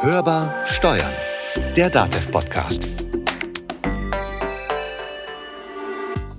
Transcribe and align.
Hörbar 0.00 0.54
Steuern, 0.64 1.10
der 1.76 1.90
DATEV-Podcast. 1.90 2.86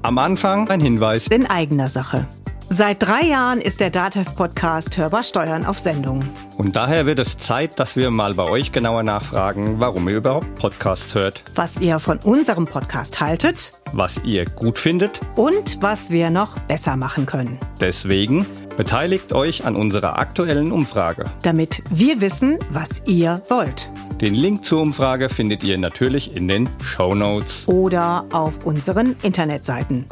Am 0.02 0.18
Anfang 0.18 0.70
ein 0.70 0.80
Hinweis 0.80 1.28
in 1.28 1.46
eigener 1.46 1.90
Sache. 1.90 2.26
Seit 2.70 3.04
drei 3.04 3.24
Jahren 3.24 3.60
ist 3.60 3.82
der 3.82 3.90
DATEV-Podcast 3.90 4.98
Hörbar 4.98 5.24
Steuern 5.24 5.66
auf 5.66 5.78
Sendung. 5.78 6.24
Und 6.58 6.78
daher 6.78 7.06
wird 7.06 7.20
es 7.20 7.38
Zeit, 7.38 7.82
dass 7.82 7.98
wir 7.98 8.12
mal 8.12 8.34
bei 8.36 8.44
euch 8.44 8.72
genauer 8.72 9.04
nachfragen, 9.04 9.82
warum 9.82 10.08
ihr 10.08 10.16
überhaupt 10.16 10.56
Podcasts 10.56 11.14
hört. 11.14 11.44
Was 11.56 11.80
ihr 11.80 12.00
von 12.00 12.20
unserem 12.20 12.66
Podcast 12.66 13.20
haltet. 13.20 13.74
Was 13.92 14.22
ihr 14.24 14.46
gut 14.46 14.78
findet. 14.78 15.20
Und 15.36 15.82
was 15.82 16.12
wir 16.12 16.30
noch 16.30 16.58
besser 16.60 16.96
machen 16.96 17.26
können. 17.26 17.60
Deswegen 17.82 18.46
beteiligt 18.80 19.34
euch 19.34 19.66
an 19.66 19.76
unserer 19.76 20.18
aktuellen 20.20 20.72
Umfrage. 20.72 21.26
Damit 21.42 21.84
wir 21.90 22.22
wissen, 22.22 22.58
was 22.70 23.02
ihr 23.06 23.42
wollt. 23.50 23.92
Den 24.22 24.34
Link 24.34 24.64
zur 24.64 24.82
Umfrage 24.82 25.28
findet 25.28 25.66
ihr 25.66 25.78
natürlich 25.78 26.34
in 26.34 26.48
den 26.48 26.70
Show 26.82 27.14
Notes. 27.14 27.68
Oder 27.68 28.24
auf 28.32 28.66
unseren 28.66 29.18
Internetseiten. 29.22 30.06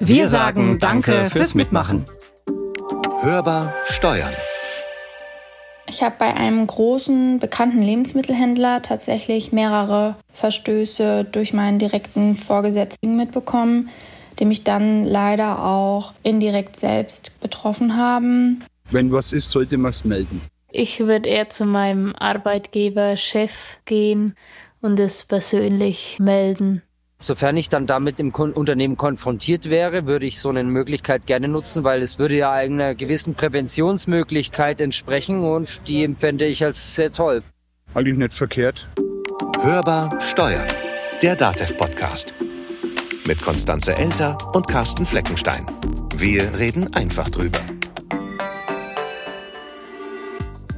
Wir, 0.00 0.16
wir 0.16 0.28
sagen 0.28 0.78
Danke 0.78 1.30
fürs 1.30 1.54
Mitmachen. 1.54 2.04
Hörbar 3.22 3.72
Steuern. 3.86 4.34
Ich 5.88 6.02
habe 6.02 6.16
bei 6.18 6.34
einem 6.34 6.66
großen, 6.66 7.38
bekannten 7.38 7.80
Lebensmittelhändler 7.80 8.82
tatsächlich 8.82 9.50
mehrere 9.50 10.16
Verstöße 10.34 11.24
durch 11.24 11.54
meinen 11.54 11.78
direkten 11.78 12.36
Vorgesetzten 12.36 13.16
mitbekommen, 13.16 13.88
die 14.40 14.46
mich 14.46 14.64
dann 14.64 15.04
leider 15.04 15.64
auch 15.64 16.14
indirekt 16.22 16.76
selbst 16.76 17.40
betroffen 17.40 17.96
haben. 17.96 18.64
Wenn 18.90 19.12
was 19.12 19.32
ist, 19.32 19.50
sollte 19.50 19.78
man 19.78 19.90
es 19.90 20.04
melden. 20.04 20.40
Ich 20.72 21.00
würde 21.00 21.28
eher 21.28 21.50
zu 21.50 21.64
meinem 21.64 22.14
Arbeitgeber, 22.16 23.16
Chef 23.16 23.78
gehen 23.84 24.34
und 24.80 24.98
es 24.98 25.24
persönlich 25.24 26.18
melden. 26.18 26.82
Sofern 27.22 27.56
ich 27.58 27.68
dann 27.68 27.86
damit 27.86 28.18
im 28.18 28.30
Unternehmen 28.32 28.96
konfrontiert 28.96 29.68
wäre, 29.68 30.06
würde 30.06 30.24
ich 30.24 30.40
so 30.40 30.48
eine 30.48 30.64
Möglichkeit 30.64 31.26
gerne 31.26 31.48
nutzen, 31.48 31.84
weil 31.84 32.00
es 32.00 32.18
würde 32.18 32.36
ja 32.36 32.50
einer 32.50 32.94
gewissen 32.94 33.34
Präventionsmöglichkeit 33.34 34.80
entsprechen 34.80 35.44
und 35.44 35.86
die 35.86 36.02
empfände 36.02 36.46
ich 36.46 36.64
als 36.64 36.94
sehr 36.94 37.12
toll. 37.12 37.42
Eigentlich 37.92 38.16
nicht 38.16 38.32
verkehrt. 38.32 38.88
Hörbar 39.60 40.18
Steuern, 40.20 40.66
der 41.20 41.36
DATEV-Podcast. 41.36 42.32
Mit 43.26 43.42
Konstanze 43.42 43.96
Elter 43.96 44.36
und 44.54 44.66
Carsten 44.66 45.04
Fleckenstein. 45.06 45.66
Wir 46.16 46.58
reden 46.58 46.94
einfach 46.94 47.28
drüber. 47.28 47.60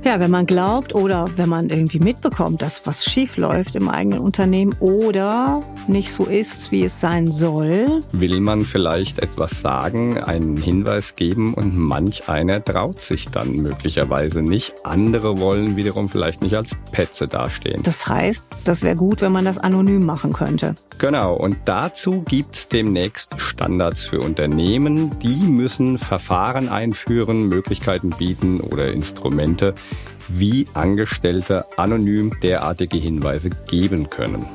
Ja, 0.04 0.18
wenn 0.18 0.32
man 0.32 0.46
glaubt 0.46 0.96
oder 0.96 1.26
wenn 1.36 1.48
man 1.48 1.70
irgendwie 1.70 2.00
mitbekommt, 2.00 2.60
dass 2.60 2.84
was 2.88 3.04
schief 3.04 3.36
läuft 3.36 3.76
im 3.76 3.88
eigenen 3.88 4.18
Unternehmen 4.18 4.74
oder 4.80 5.62
nicht 5.86 6.12
so 6.12 6.24
ist, 6.24 6.72
wie 6.72 6.82
es 6.82 7.00
sein 7.00 7.30
soll. 7.30 8.02
Will 8.10 8.40
man 8.40 8.62
vielleicht 8.62 9.20
etwas 9.20 9.60
sagen, 9.60 10.18
einen 10.18 10.56
Hinweis 10.56 11.14
geben 11.14 11.54
und 11.54 11.76
manch 11.76 12.28
einer 12.28 12.64
traut 12.64 13.00
sich 13.00 13.28
dann 13.28 13.52
möglicherweise 13.52 14.42
nicht. 14.42 14.74
Andere 14.82 15.38
wollen 15.38 15.76
wiederum 15.76 16.08
vielleicht 16.08 16.42
nicht 16.42 16.56
als 16.56 16.76
Petze 16.90 17.28
dastehen. 17.28 17.84
Das 17.84 18.04
heißt, 18.08 18.44
das 18.64 18.82
wäre 18.82 18.96
gut, 18.96 19.20
wenn 19.22 19.32
man 19.32 19.44
das 19.44 19.58
anonym 19.58 20.04
machen 20.04 20.32
könnte. 20.32 20.74
Genau, 20.98 21.34
und 21.34 21.56
dazu 21.64 22.22
gibt's 22.22 22.68
demnächst 22.68 23.34
Standards 23.40 24.06
für 24.06 24.20
Unternehmen. 24.20 25.16
Die 25.20 25.46
müssen 25.46 25.98
Verfahren 25.98 26.68
einführen, 26.68 27.48
Möglichkeiten 27.48 28.10
bieten 28.10 28.60
oder 28.60 28.92
Instrumente, 28.92 29.74
wie 30.28 30.66
Angestellte 30.74 31.64
anonym 31.76 32.32
derartige 32.42 32.96
Hinweise 32.96 33.50
geben 33.68 34.10
können. 34.10 34.46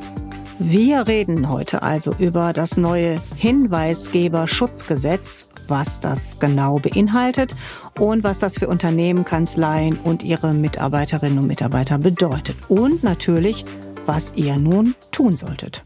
Wir 0.59 1.07
reden 1.07 1.49
heute 1.49 1.83
also 1.83 2.15
über 2.17 2.51
das 2.51 2.77
neue 2.77 3.21
Hinweisgeberschutzgesetz, 3.35 5.49
was 5.67 5.99
das 5.99 6.39
genau 6.39 6.79
beinhaltet 6.79 7.55
und 7.99 8.23
was 8.23 8.39
das 8.39 8.57
für 8.57 8.67
Unternehmen, 8.67 9.23
Kanzleien 9.23 9.99
und 10.03 10.23
ihre 10.23 10.53
Mitarbeiterinnen 10.53 11.37
und 11.37 11.45
Mitarbeiter 11.47 11.99
bedeutet. 11.99 12.57
Und 12.69 13.03
natürlich, 13.03 13.65
was 14.07 14.33
ihr 14.35 14.57
nun 14.57 14.95
tun 15.11 15.35
solltet. 15.35 15.85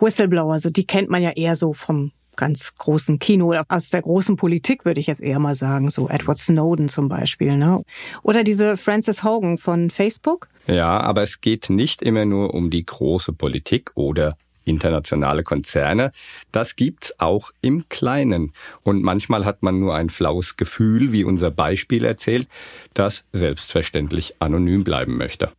Whistleblower, 0.00 0.58
so 0.58 0.70
die 0.70 0.86
kennt 0.86 1.10
man 1.10 1.22
ja 1.22 1.30
eher 1.30 1.54
so 1.54 1.74
vom 1.74 2.10
ganz 2.38 2.74
großen 2.76 3.18
Kino, 3.18 3.54
aus 3.68 3.90
der 3.90 4.00
großen 4.00 4.36
Politik 4.36 4.86
würde 4.86 5.00
ich 5.00 5.08
jetzt 5.08 5.20
eher 5.20 5.38
mal 5.38 5.54
sagen, 5.54 5.90
so 5.90 6.08
Edward 6.08 6.38
Snowden 6.38 6.88
zum 6.88 7.08
Beispiel, 7.08 7.56
ne? 7.56 7.82
Oder 8.22 8.44
diese 8.44 8.78
Frances 8.78 9.22
Hogan 9.22 9.58
von 9.58 9.90
Facebook. 9.90 10.48
Ja, 10.66 11.00
aber 11.00 11.22
es 11.22 11.42
geht 11.42 11.68
nicht 11.68 12.00
immer 12.00 12.24
nur 12.24 12.54
um 12.54 12.70
die 12.70 12.86
große 12.86 13.32
Politik 13.34 13.90
oder 13.94 14.36
internationale 14.64 15.42
Konzerne. 15.42 16.12
Das 16.52 16.76
gibt's 16.76 17.18
auch 17.18 17.50
im 17.60 17.88
Kleinen. 17.88 18.52
Und 18.82 19.02
manchmal 19.02 19.44
hat 19.44 19.62
man 19.62 19.80
nur 19.80 19.94
ein 19.94 20.10
flaues 20.10 20.56
Gefühl, 20.56 21.12
wie 21.12 21.24
unser 21.24 21.50
Beispiel 21.50 22.04
erzählt, 22.04 22.48
das 22.94 23.24
selbstverständlich 23.32 24.34
anonym 24.40 24.84
bleiben 24.84 25.16
möchte. 25.16 25.52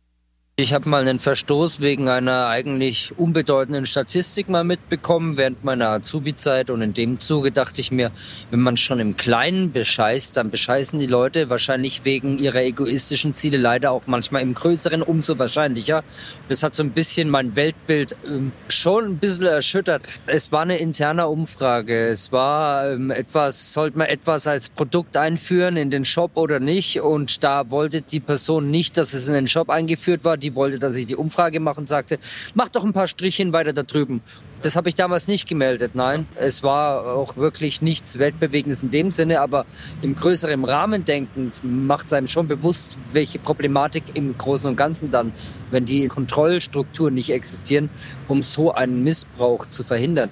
Ich 0.60 0.74
habe 0.74 0.90
mal 0.90 1.00
einen 1.00 1.18
Verstoß 1.18 1.80
wegen 1.80 2.10
einer 2.10 2.48
eigentlich 2.48 3.14
unbedeutenden 3.16 3.86
Statistik 3.86 4.50
mal 4.50 4.62
mitbekommen 4.62 5.38
während 5.38 5.64
meiner 5.64 5.88
Azubi-Zeit 5.88 6.68
und 6.68 6.82
in 6.82 6.92
dem 6.92 7.18
Zuge 7.18 7.50
dachte 7.50 7.80
ich 7.80 7.90
mir, 7.90 8.10
wenn 8.50 8.60
man 8.60 8.76
schon 8.76 9.00
im 9.00 9.16
Kleinen 9.16 9.72
bescheißt, 9.72 10.36
dann 10.36 10.50
bescheißen 10.50 10.98
die 10.98 11.06
Leute 11.06 11.48
wahrscheinlich 11.48 12.04
wegen 12.04 12.38
ihrer 12.38 12.62
egoistischen 12.62 13.32
Ziele 13.32 13.56
leider 13.56 13.90
auch 13.90 14.02
manchmal 14.04 14.42
im 14.42 14.52
Größeren 14.52 15.00
umso 15.00 15.38
wahrscheinlicher. 15.38 16.04
Das 16.50 16.62
hat 16.62 16.74
so 16.74 16.82
ein 16.82 16.90
bisschen 16.90 17.30
mein 17.30 17.56
Weltbild 17.56 18.14
ähm, 18.26 18.52
schon 18.68 19.04
ein 19.06 19.16
bisschen 19.16 19.46
erschüttert. 19.46 20.02
Es 20.26 20.52
war 20.52 20.60
eine 20.60 20.76
interne 20.76 21.26
Umfrage. 21.28 22.08
Es 22.08 22.32
war 22.32 22.92
ähm, 22.92 23.10
etwas, 23.10 23.72
sollte 23.72 23.96
man 23.96 24.08
etwas 24.08 24.46
als 24.46 24.68
Produkt 24.68 25.16
einführen 25.16 25.78
in 25.78 25.90
den 25.90 26.04
Shop 26.04 26.32
oder 26.34 26.60
nicht 26.60 27.00
und 27.00 27.42
da 27.42 27.70
wollte 27.70 28.02
die 28.02 28.20
Person 28.20 28.70
nicht, 28.70 28.98
dass 28.98 29.14
es 29.14 29.26
in 29.26 29.32
den 29.32 29.48
Shop 29.48 29.70
eingeführt 29.70 30.22
war. 30.22 30.36
Die 30.36 30.49
die 30.50 30.54
wollte, 30.56 30.78
dass 30.78 30.96
ich 30.96 31.06
die 31.06 31.16
Umfrage 31.16 31.60
mache 31.60 31.80
und 31.80 31.88
sagte, 31.88 32.18
mach 32.54 32.68
doch 32.68 32.84
ein 32.84 32.92
paar 32.92 33.06
Strichchen 33.06 33.52
weiter 33.52 33.72
da 33.72 33.82
drüben. 33.82 34.22
Das 34.60 34.76
habe 34.76 34.88
ich 34.88 34.94
damals 34.94 35.26
nicht 35.28 35.48
gemeldet, 35.48 35.94
nein. 35.94 36.26
Es 36.36 36.62
war 36.62 37.14
auch 37.14 37.36
wirklich 37.36 37.80
nichts 37.80 38.18
Weltbewegendes 38.18 38.82
in 38.82 38.90
dem 38.90 39.10
Sinne, 39.10 39.40
aber 39.40 39.64
im 40.02 40.14
größeren 40.14 40.64
Rahmen 40.64 41.04
denkend 41.04 41.60
macht 41.62 42.06
es 42.06 42.12
einem 42.12 42.26
schon 42.26 42.48
bewusst, 42.48 42.96
welche 43.12 43.38
Problematik 43.38 44.04
im 44.14 44.36
Großen 44.36 44.68
und 44.68 44.76
Ganzen 44.76 45.10
dann, 45.10 45.32
wenn 45.70 45.84
die 45.84 46.08
Kontrollstrukturen 46.08 47.14
nicht 47.14 47.30
existieren, 47.30 47.88
um 48.28 48.42
so 48.42 48.72
einen 48.72 49.02
Missbrauch 49.02 49.66
zu 49.66 49.84
verhindern. 49.84 50.30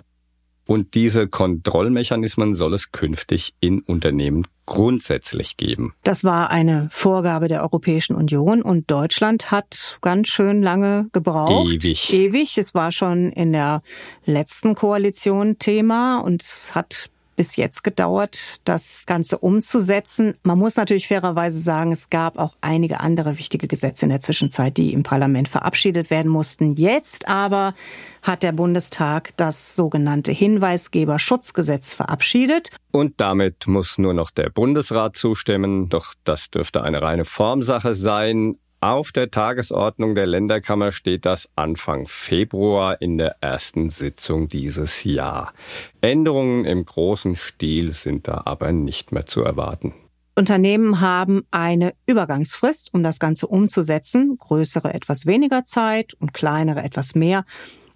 Und 0.69 0.93
diese 0.93 1.29
Kontrollmechanismen 1.29 2.53
soll 2.53 2.75
es 2.75 2.93
künftig 2.93 3.55
in 3.59 3.81
Unternehmen 3.81 4.47
grundsätzlich 4.67 5.57
geben. 5.57 5.95
Das 6.05 6.25
war 6.25 6.51
eine 6.51 6.91
Vorgabe 6.93 7.49
der 7.49 7.63
Europäischen 7.63 8.15
Union 8.15 8.61
und 8.61 8.91
Deutschland 8.91 9.51
hat 9.51 9.97
ganz 10.03 10.29
schön 10.29 10.63
lange 10.63 11.09
gebraucht. 11.15 11.73
Ewig. 11.73 12.13
Ewig. 12.13 12.59
Es 12.59 12.75
war 12.75 12.93
schon 12.93 13.33
in 13.33 13.53
der 13.53 13.81
letzten 14.27 14.75
Koalition 14.75 15.59
Thema 15.59 16.19
und 16.19 16.43
es 16.43 16.75
hat 16.75 17.09
bis 17.39 17.55
jetzt 17.55 17.85
gedauert, 17.85 18.57
das 18.65 19.07
Ganze 19.07 19.39
umzusetzen. 19.39 20.35
Man 20.43 20.59
muss 20.59 20.75
natürlich 20.75 21.07
fairerweise 21.07 21.61
sagen, 21.61 21.93
es 21.93 22.11
gab 22.11 22.37
auch 22.37 22.57
einige 22.61 22.99
andere 22.99 23.39
wichtige 23.39 23.69
Gesetze 23.69 24.07
in 24.07 24.11
der 24.11 24.21
Zwischenzeit, 24.21 24.77
die 24.77 24.93
im 24.93 25.05
Parlament 25.05 25.49
verabschiedet 25.49 26.11
werden 26.11 26.33
mussten. 26.33 26.75
Jetzt 26.75 27.29
aber 27.29 27.75
hat 28.23 28.43
der 28.43 28.51
Bundestag 28.51 29.37
das 29.37 29.77
sogenannte 29.77 30.33
Hinweisgeberschutzgesetz 30.33 31.95
verabschiedet. 31.95 32.73
Und 32.91 33.21
damit 33.21 33.69
muss 33.69 33.99
nur 33.99 34.15
noch 34.15 34.33
der 34.33 34.51
Bundesrat 34.51 35.15
zustimmen. 35.15 35.89
Doch 35.89 36.15
das 36.25 36.51
dürfte 36.51 36.83
eine 36.83 37.03
reine 37.03 37.25
Formsache 37.25 37.95
sein. 37.95 38.57
Auf 38.81 39.11
der 39.11 39.33
Tagesordnung 39.33 40.15
der 40.15 40.27
Länderkammer 40.27 40.93
steht 40.93 41.27
das 41.27 41.51
Anfang 41.57 42.07
Februar 42.07 43.03
in 43.03 43.19
der 43.19 43.37
ersten 43.41 43.91
Sitzung 43.91 44.47
dieses 44.47 45.03
Jahr. 45.03 45.53
Änderungen 46.01 46.65
im 46.65 46.85
großen 46.85 47.35
Stil 47.35 47.91
sind 47.91 48.29
da 48.29 48.43
aber 48.45 48.71
nicht 48.71 49.11
mehr 49.11 49.27
zu 49.27 49.43
erwarten. 49.43 49.95
Unternehmen 50.37 51.01
haben 51.01 51.43
eine 51.51 51.93
Übergangsfrist, 52.07 52.95
um 52.95 53.03
das 53.03 53.19
Ganze 53.19 53.49
umzusetzen. 53.49 54.39
Größere 54.39 54.95
etwas 54.95 55.27
weniger 55.27 55.65
Zeit 55.65 56.15
und 56.15 56.33
kleinere 56.33 56.85
etwas 56.85 57.17
mehr. 57.17 57.45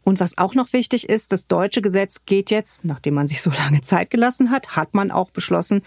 Und 0.02 0.19
was 0.19 0.37
auch 0.37 0.56
noch 0.56 0.73
wichtig 0.73 1.08
ist, 1.08 1.31
das 1.31 1.46
deutsche 1.46 1.81
Gesetz 1.81 2.25
geht 2.26 2.50
jetzt, 2.50 2.84
nachdem 2.84 3.14
man 3.14 3.29
sich 3.29 3.40
so 3.40 3.50
lange 3.52 3.82
Zeit 3.82 4.11
gelassen 4.11 4.50
hat, 4.50 4.75
hat 4.75 4.94
man 4.94 5.12
auch 5.12 5.31
beschlossen, 5.31 5.82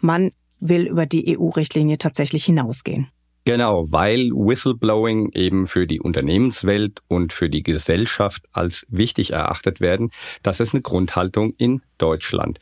man 0.00 0.32
will 0.58 0.88
über 0.88 1.06
die 1.06 1.38
EU-Richtlinie 1.38 1.98
tatsächlich 1.98 2.44
hinausgehen. 2.44 3.13
Genau, 3.46 3.84
weil 3.92 4.30
Whistleblowing 4.30 5.32
eben 5.34 5.66
für 5.66 5.86
die 5.86 6.00
Unternehmenswelt 6.00 7.02
und 7.08 7.34
für 7.34 7.50
die 7.50 7.62
Gesellschaft 7.62 8.42
als 8.52 8.86
wichtig 8.88 9.32
erachtet 9.32 9.80
werden. 9.80 10.10
Das 10.42 10.60
ist 10.60 10.72
eine 10.72 10.80
Grundhaltung 10.80 11.52
in 11.58 11.82
Deutschland. 11.98 12.58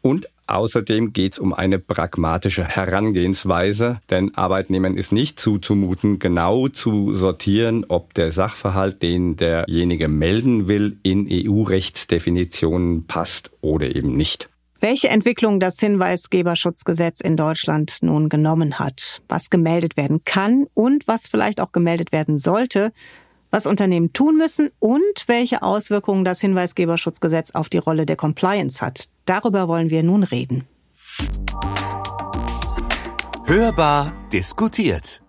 Und 0.00 0.26
außerdem 0.46 1.12
geht 1.12 1.34
es 1.34 1.38
um 1.38 1.52
eine 1.52 1.78
pragmatische 1.78 2.64
Herangehensweise, 2.64 4.00
denn 4.08 4.34
Arbeitnehmern 4.34 4.96
ist 4.96 5.12
nicht 5.12 5.38
zuzumuten, 5.38 6.18
genau 6.18 6.68
zu 6.68 7.12
sortieren, 7.12 7.84
ob 7.88 8.14
der 8.14 8.32
Sachverhalt, 8.32 9.02
den 9.02 9.36
derjenige 9.36 10.08
melden 10.08 10.68
will, 10.68 10.98
in 11.02 11.28
EU-Rechtsdefinitionen 11.30 13.06
passt 13.06 13.50
oder 13.60 13.94
eben 13.94 14.16
nicht. 14.16 14.48
Welche 14.86 15.08
Entwicklung 15.08 15.60
das 15.60 15.80
Hinweisgeberschutzgesetz 15.80 17.22
in 17.22 17.38
Deutschland 17.38 18.02
nun 18.02 18.28
genommen 18.28 18.78
hat, 18.78 19.22
was 19.30 19.48
gemeldet 19.48 19.96
werden 19.96 20.24
kann 20.26 20.66
und 20.74 21.08
was 21.08 21.26
vielleicht 21.26 21.58
auch 21.62 21.72
gemeldet 21.72 22.12
werden 22.12 22.36
sollte, 22.36 22.92
was 23.50 23.66
Unternehmen 23.66 24.12
tun 24.12 24.36
müssen 24.36 24.72
und 24.80 25.24
welche 25.26 25.62
Auswirkungen 25.62 26.26
das 26.26 26.42
Hinweisgeberschutzgesetz 26.42 27.52
auf 27.52 27.70
die 27.70 27.78
Rolle 27.78 28.04
der 28.04 28.16
Compliance 28.16 28.84
hat. 28.84 29.08
Darüber 29.24 29.68
wollen 29.68 29.88
wir 29.88 30.02
nun 30.02 30.22
reden. 30.22 30.64
Hörbar 33.46 34.12
diskutiert. 34.34 35.22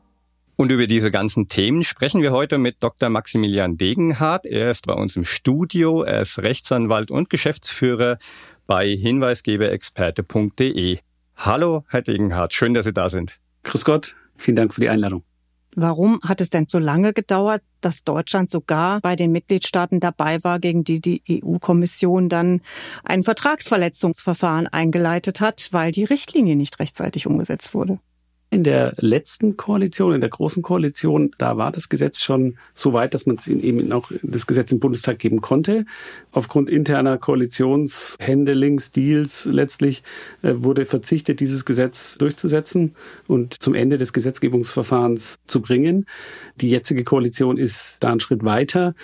Und 0.58 0.70
über 0.72 0.88
diese 0.88 1.12
ganzen 1.12 1.48
Themen 1.48 1.84
sprechen 1.84 2.22
wir 2.22 2.32
heute 2.32 2.58
mit 2.58 2.78
Dr. 2.82 3.10
Maximilian 3.10 3.78
Degenhardt. 3.78 4.46
Er 4.46 4.72
ist 4.72 4.88
bei 4.88 4.94
uns 4.94 5.16
im 5.16 5.26
Studio. 5.26 6.04
Er 6.04 6.22
ist 6.22 6.40
Rechtsanwalt 6.40 7.12
und 7.12 7.30
Geschäftsführer 7.30 8.18
bei 8.68 8.96
hinweisgeberexperte.de. 8.96 11.00
Hallo, 11.38 11.84
Herr 11.90 12.02
Degenhardt. 12.02 12.54
Schön, 12.54 12.74
dass 12.74 12.86
Sie 12.86 12.94
da 12.94 13.10
sind. 13.10 13.38
Grüß 13.64 13.86
Gott. 13.86 14.16
Vielen 14.38 14.56
Dank 14.56 14.74
für 14.74 14.82
die 14.82 14.90
Einladung. 14.90 15.24
Warum 15.76 16.22
hat 16.24 16.40
es 16.40 16.50
denn 16.50 16.68
so 16.68 16.80
lange 16.80 17.12
gedauert, 17.12 17.62
dass 17.82 18.06
Deutschland 18.06 18.50
sogar 18.50 19.02
bei 19.02 19.18
den 19.18 19.34
Mitgliedstaaten 19.34 20.00
dabei 20.00 20.42
war, 20.44 20.60
gegen 20.60 20.86
die 20.86 21.02
die 21.02 21.22
EU-Kommission 21.30 22.30
dann 22.30 22.62
ein 23.04 23.24
Vertragsverletzungsverfahren 23.24 24.68
eingeleitet 24.68 25.42
hat, 25.42 25.68
weil 25.72 25.92
die 25.92 26.06
Richtlinie 26.06 26.56
nicht 26.56 26.80
rechtzeitig 26.80 27.28
umgesetzt 27.28 27.74
wurde? 27.74 28.00
In 28.52 28.64
der 28.64 28.94
letzten 29.00 29.58
Koalition, 29.58 30.14
in 30.14 30.22
der 30.22 30.30
großen 30.30 30.64
Koalition, 30.64 31.32
da 31.38 31.58
war 31.58 31.72
das 31.72 31.90
Gesetz 31.90 32.22
schon 32.22 32.58
so 32.74 32.94
weit, 32.94 33.14
dass 33.14 33.26
man 33.26 33.38
es 33.38 33.48
eben 33.48 33.92
auch 33.92 34.12
das 34.22 34.48
Gesetz 34.48 34.72
im 34.72 34.80
Bundestag 34.80 35.20
geben 35.20 35.42
konnte. 35.42 35.86
Aufgrund 36.32 36.70
interner 36.70 37.18
Koalitionshändelings, 37.18 38.92
Deals 38.92 39.46
letztlich 39.46 40.04
äh, 40.42 40.54
wurde 40.56 40.86
verzichtet, 40.86 41.40
dieses 41.40 41.66
Gesetz 41.66 42.18
durchzusetzen 42.18 42.96
und 43.28 43.62
zum 43.62 43.74
Ende 43.74 43.98
des 43.98 44.14
Gesetzgebungsverfahrens 44.14 45.40
zu 45.46 45.62
bringen. 45.62 46.06
Die 46.62 46.70
jetzige 46.70 47.04
Koalition 47.04 47.58
ist 47.58 47.98
da 48.04 48.12
einen 48.12 48.20
Schritt 48.20 48.46
weiter. 48.46 48.96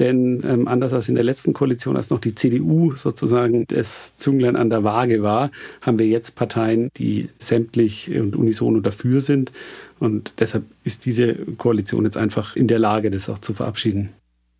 Denn 0.00 0.42
ähm, 0.44 0.66
anders 0.66 0.94
als 0.94 1.10
in 1.10 1.14
der 1.14 1.24
letzten 1.24 1.52
Koalition, 1.52 1.96
als 1.96 2.08
noch 2.08 2.20
die 2.20 2.34
CDU 2.34 2.94
sozusagen 2.96 3.66
das 3.66 4.16
Zünglein 4.16 4.56
an 4.56 4.70
der 4.70 4.82
Waage 4.82 5.22
war, 5.22 5.50
haben 5.82 5.98
wir 5.98 6.06
jetzt 6.06 6.34
Parteien, 6.36 6.88
die 6.96 7.28
sämtlich 7.38 8.10
und 8.10 8.34
unisono 8.34 8.80
dafür 8.80 9.20
sind. 9.20 9.52
Und 9.98 10.40
deshalb 10.40 10.64
ist 10.84 11.04
diese 11.04 11.34
Koalition 11.58 12.04
jetzt 12.06 12.16
einfach 12.16 12.56
in 12.56 12.66
der 12.66 12.78
Lage, 12.78 13.10
das 13.10 13.28
auch 13.28 13.38
zu 13.38 13.52
verabschieden. 13.52 14.08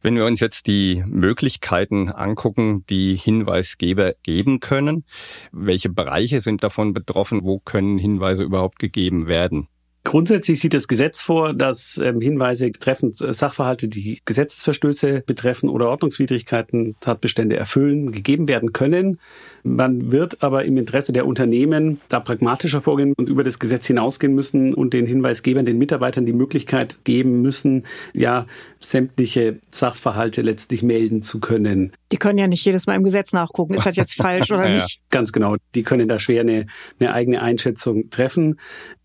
Wenn 0.02 0.16
wir 0.16 0.24
uns 0.24 0.40
jetzt 0.40 0.66
die 0.66 1.02
Möglichkeiten 1.06 2.10
angucken, 2.10 2.84
die 2.88 3.16
Hinweisgeber 3.16 4.14
geben 4.22 4.60
können, 4.60 5.04
welche 5.52 5.90
Bereiche 5.90 6.40
sind 6.40 6.64
davon 6.64 6.94
betroffen, 6.94 7.40
wo 7.44 7.58
können 7.58 7.98
Hinweise 7.98 8.42
überhaupt 8.42 8.78
gegeben 8.78 9.26
werden? 9.26 9.68
Grundsätzlich 10.02 10.60
sieht 10.60 10.72
das 10.72 10.88
Gesetz 10.88 11.20
vor, 11.20 11.52
dass 11.52 11.98
ähm, 12.02 12.22
Hinweise 12.22 12.70
betreffend 12.70 13.20
äh, 13.20 13.34
Sachverhalte, 13.34 13.86
die 13.86 14.22
Gesetzesverstöße 14.24 15.22
betreffen 15.26 15.68
oder 15.68 15.90
Ordnungswidrigkeiten, 15.90 16.96
Tatbestände 17.00 17.56
erfüllen, 17.56 18.10
gegeben 18.10 18.48
werden 18.48 18.72
können. 18.72 19.20
Man 19.62 20.10
wird 20.10 20.42
aber 20.42 20.64
im 20.64 20.76
Interesse 20.76 21.12
der 21.12 21.26
Unternehmen 21.26 22.00
da 22.08 22.20
pragmatischer 22.20 22.80
vorgehen 22.80 23.14
und 23.16 23.28
über 23.28 23.44
das 23.44 23.58
Gesetz 23.58 23.86
hinausgehen 23.86 24.34
müssen 24.34 24.74
und 24.74 24.92
den 24.92 25.06
Hinweisgebern, 25.06 25.66
den 25.66 25.78
Mitarbeitern 25.78 26.26
die 26.26 26.32
Möglichkeit 26.32 26.96
geben 27.04 27.42
müssen, 27.42 27.84
ja, 28.12 28.46
sämtliche 28.80 29.58
Sachverhalte 29.70 30.42
letztlich 30.42 30.82
melden 30.82 31.22
zu 31.22 31.40
können. 31.40 31.92
Die 32.12 32.16
können 32.16 32.38
ja 32.38 32.48
nicht 32.48 32.64
jedes 32.64 32.86
Mal 32.86 32.94
im 32.94 33.04
Gesetz 33.04 33.32
nachgucken, 33.32 33.74
ist 33.74 33.86
das 33.86 33.96
jetzt 33.96 34.14
falsch 34.14 34.50
oder 34.50 34.68
nicht? 34.74 35.00
Ganz 35.10 35.32
genau. 35.32 35.56
Die 35.74 35.82
können 35.82 36.08
da 36.08 36.18
schwer 36.18 36.40
eine, 36.40 36.66
eine 36.98 37.12
eigene 37.12 37.42
Einschätzung 37.42 38.10
treffen. 38.10 38.58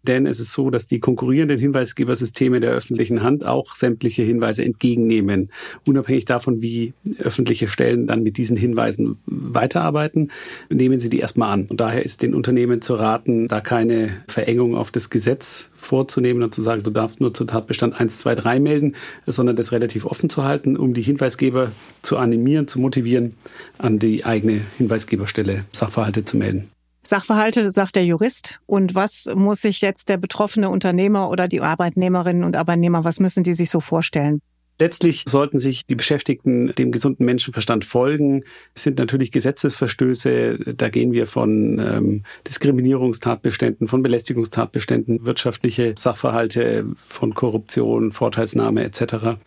Denn 0.07 0.27
es 0.27 0.39
ist 0.39 0.53
so, 0.53 0.69
dass 0.69 0.87
die 0.87 0.99
konkurrierenden 0.99 1.57
Hinweisgebersysteme 1.57 2.59
der 2.59 2.71
öffentlichen 2.71 3.23
Hand 3.23 3.43
auch 3.43 3.75
sämtliche 3.75 4.21
Hinweise 4.21 4.63
entgegennehmen, 4.63 5.51
unabhängig 5.85 6.25
davon, 6.25 6.61
wie 6.61 6.93
öffentliche 7.17 7.67
Stellen 7.67 8.05
dann 8.07 8.21
mit 8.21 8.37
diesen 8.37 8.55
Hinweisen 8.55 9.17
weiterarbeiten 9.25 10.31
nehmen 10.69 10.99
Sie 10.99 11.09
die 11.09 11.19
erstmal 11.19 11.51
an. 11.51 11.65
Und 11.67 11.81
daher 11.81 12.05
ist 12.05 12.21
den 12.21 12.33
Unternehmen 12.33 12.81
zu 12.81 12.95
raten, 12.95 13.47
da 13.47 13.61
keine 13.61 14.09
Verengung 14.27 14.75
auf 14.75 14.91
das 14.91 15.09
Gesetz 15.09 15.69
vorzunehmen 15.75 16.43
und 16.43 16.53
zu 16.53 16.61
sagen, 16.61 16.83
du 16.83 16.91
darfst 16.91 17.21
nur 17.21 17.33
zu 17.33 17.45
Tatbestand 17.45 17.99
1, 17.99 18.19
2, 18.19 18.35
3 18.35 18.59
melden, 18.59 18.95
sondern 19.25 19.55
das 19.55 19.71
relativ 19.71 20.05
offen 20.05 20.29
zu 20.29 20.43
halten, 20.43 20.77
um 20.77 20.93
die 20.93 21.01
Hinweisgeber 21.01 21.71
zu 22.01 22.17
animieren, 22.17 22.67
zu 22.67 22.79
motivieren, 22.79 23.35
an 23.77 23.99
die 23.99 24.25
eigene 24.25 24.61
Hinweisgeberstelle 24.77 25.65
Sachverhalte 25.71 26.25
zu 26.25 26.37
melden. 26.37 26.69
Sachverhalte, 27.07 27.69
sagt 27.71 27.95
der 27.95 28.05
Jurist. 28.05 28.59
Und 28.65 28.95
was 28.95 29.29
muss 29.33 29.61
sich 29.61 29.81
jetzt 29.81 30.09
der 30.09 30.17
betroffene 30.17 30.69
Unternehmer 30.69 31.29
oder 31.29 31.47
die 31.47 31.61
Arbeitnehmerinnen 31.61 32.43
und 32.43 32.55
Arbeitnehmer, 32.55 33.03
was 33.03 33.19
müssen 33.19 33.43
die 33.43 33.53
sich 33.53 33.69
so 33.69 33.79
vorstellen? 33.79 34.41
Letztlich 34.77 35.23
sollten 35.25 35.57
sich 35.57 35.85
die 35.85 35.95
Beschäftigten 35.95 36.73
dem 36.75 36.91
gesunden 36.91 37.25
Menschenverstand 37.25 37.85
folgen. 37.85 38.43
Es 38.73 38.83
sind 38.83 38.99
natürlich 38.99 39.31
Gesetzesverstöße. 39.31 40.75
Da 40.75 40.89
gehen 40.89 41.13
wir 41.13 41.27
von 41.27 41.79
ähm, 41.79 42.23
Diskriminierungstatbeständen, 42.45 43.87
von 43.87 44.03
Belästigungstatbeständen, 44.03 45.25
wirtschaftliche 45.25 45.95
Sachverhalte, 45.97 46.85
von 46.95 47.33
Korruption, 47.33 48.11
Vorteilsnahme 48.11 48.83
etc. 48.83 49.37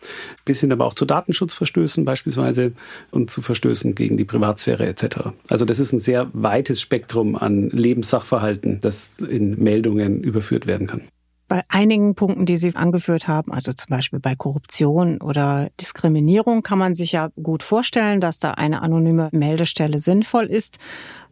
bis 0.45 0.61
hin 0.61 0.71
aber 0.71 0.85
auch 0.85 0.95
zu 0.95 1.05
Datenschutzverstößen 1.05 2.05
beispielsweise 2.05 2.71
und 3.11 3.29
zu 3.29 3.43
Verstößen 3.43 3.93
gegen 3.93 4.17
die 4.17 4.25
Privatsphäre 4.25 4.87
etc. 4.87 5.29
Also 5.47 5.65
das 5.65 5.79
ist 5.79 5.93
ein 5.93 5.99
sehr 5.99 6.31
weites 6.33 6.81
Spektrum 6.81 7.35
an 7.35 7.69
Lebenssachverhalten, 7.69 8.81
das 8.81 9.19
in 9.19 9.61
Meldungen 9.61 10.23
überführt 10.23 10.65
werden 10.65 10.87
kann. 10.87 11.01
Bei 11.49 11.63
einigen 11.67 12.13
Punkten, 12.13 12.45
die 12.45 12.57
Sie 12.57 12.75
angeführt 12.75 13.27
haben, 13.27 13.51
also 13.51 13.73
zum 13.73 13.89
Beispiel 13.89 14.19
bei 14.19 14.35
Korruption 14.35 15.19
oder 15.19 15.69
Diskriminierung, 15.81 16.61
kann 16.61 16.77
man 16.77 16.93
sich 16.93 17.13
ja 17.13 17.31
gut 17.41 17.63
vorstellen, 17.63 18.21
dass 18.21 18.39
da 18.39 18.51
eine 18.51 18.83
anonyme 18.83 19.29
Meldestelle 19.31 19.97
sinnvoll 19.97 20.45
ist. 20.45 20.77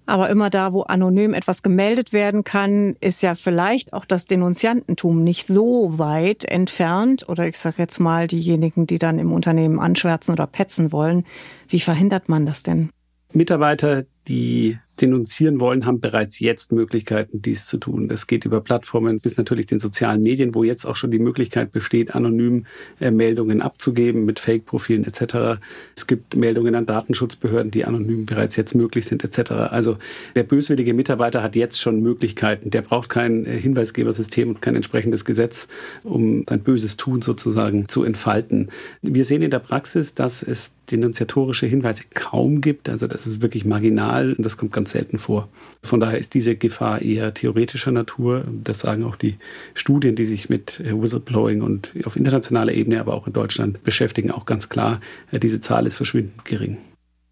Aber 0.07 0.29
immer 0.31 0.49
da, 0.49 0.73
wo 0.73 0.81
anonym 0.81 1.35
etwas 1.35 1.61
gemeldet 1.61 2.13
werden 2.13 2.43
kann, 2.43 2.95
ist 2.99 3.21
ja 3.21 3.35
vielleicht 3.35 3.93
auch 3.93 4.05
das 4.05 4.25
Denunziantentum 4.25 5.23
nicht 5.23 5.45
so 5.45 5.99
weit 5.99 6.45
entfernt. 6.45 7.29
Oder 7.29 7.47
ich 7.47 7.59
sage 7.59 7.75
jetzt 7.77 7.99
mal 7.99 8.25
diejenigen, 8.25 8.87
die 8.87 8.97
dann 8.97 9.19
im 9.19 9.31
Unternehmen 9.31 9.79
anschwärzen 9.79 10.31
oder 10.31 10.47
petzen 10.47 10.91
wollen. 10.91 11.25
Wie 11.69 11.79
verhindert 11.79 12.27
man 12.27 12.47
das 12.47 12.63
denn? 12.63 12.89
Mitarbeiter, 13.33 14.05
die 14.27 14.79
denunzieren 15.01 15.59
wollen, 15.59 15.85
haben 15.85 15.99
bereits 15.99 16.39
jetzt 16.39 16.71
Möglichkeiten, 16.71 17.41
dies 17.41 17.65
zu 17.65 17.77
tun. 17.77 18.07
Das 18.07 18.27
geht 18.27 18.45
über 18.45 18.61
Plattformen 18.61 19.19
bis 19.19 19.37
natürlich 19.37 19.65
den 19.65 19.79
sozialen 19.79 20.21
Medien, 20.21 20.55
wo 20.55 20.63
jetzt 20.63 20.85
auch 20.85 20.95
schon 20.95 21.11
die 21.11 21.19
Möglichkeit 21.19 21.71
besteht, 21.71 22.15
anonym 22.15 22.65
äh, 22.99 23.11
Meldungen 23.11 23.61
abzugeben 23.61 24.25
mit 24.25 24.39
Fake-Profilen 24.39 25.05
etc. 25.05 25.59
Es 25.95 26.07
gibt 26.07 26.35
Meldungen 26.35 26.75
an 26.75 26.85
Datenschutzbehörden, 26.85 27.71
die 27.71 27.85
anonym 27.85 28.25
bereits 28.25 28.55
jetzt 28.55 28.75
möglich 28.75 29.05
sind 29.05 29.23
etc. 29.23 29.51
Also 29.51 29.97
der 30.35 30.43
böswillige 30.43 30.93
Mitarbeiter 30.93 31.43
hat 31.43 31.55
jetzt 31.55 31.79
schon 31.79 32.01
Möglichkeiten. 32.01 32.69
Der 32.69 32.81
braucht 32.81 33.09
kein 33.09 33.45
äh, 33.45 33.57
Hinweisgebersystem 33.59 34.49
und 34.49 34.61
kein 34.61 34.75
entsprechendes 34.75 35.25
Gesetz, 35.25 35.67
um 36.03 36.45
sein 36.47 36.61
böses 36.61 36.97
Tun 36.97 37.21
sozusagen 37.21 37.87
zu 37.87 38.03
entfalten. 38.03 38.69
Wir 39.01 39.25
sehen 39.25 39.41
in 39.41 39.51
der 39.51 39.59
Praxis, 39.59 40.13
dass 40.13 40.43
es 40.43 40.71
denunziatorische 40.91 41.67
Hinweise 41.67 42.03
kaum 42.13 42.61
gibt. 42.61 42.89
Also 42.89 43.07
das 43.07 43.27
ist 43.27 43.41
wirklich 43.41 43.65
marginal. 43.65 44.35
Das 44.37 44.57
kommt 44.57 44.71
ganz 44.71 44.86
ganz 44.87 44.91
selten 44.91 45.17
vor. 45.17 45.49
Von 45.83 45.99
daher 45.99 46.17
ist 46.17 46.33
diese 46.33 46.55
Gefahr 46.55 47.01
eher 47.01 47.33
theoretischer 47.33 47.91
Natur. 47.91 48.45
Das 48.63 48.79
sagen 48.79 49.03
auch 49.03 49.17
die 49.17 49.35
Studien, 49.73 50.15
die 50.15 50.25
sich 50.25 50.49
mit 50.49 50.79
äh, 50.79 50.93
Whistleblowing 50.93 51.61
und 51.61 51.93
auf 52.05 52.15
internationaler 52.15 52.73
Ebene, 52.73 53.01
aber 53.01 53.13
auch 53.13 53.27
in 53.27 53.33
Deutschland 53.33 53.83
beschäftigen, 53.83 54.31
auch 54.31 54.45
ganz 54.45 54.69
klar. 54.69 55.01
Äh, 55.31 55.39
diese 55.39 55.59
Zahl 55.59 55.85
ist 55.85 55.97
verschwindend 55.97 56.45
gering. 56.45 56.77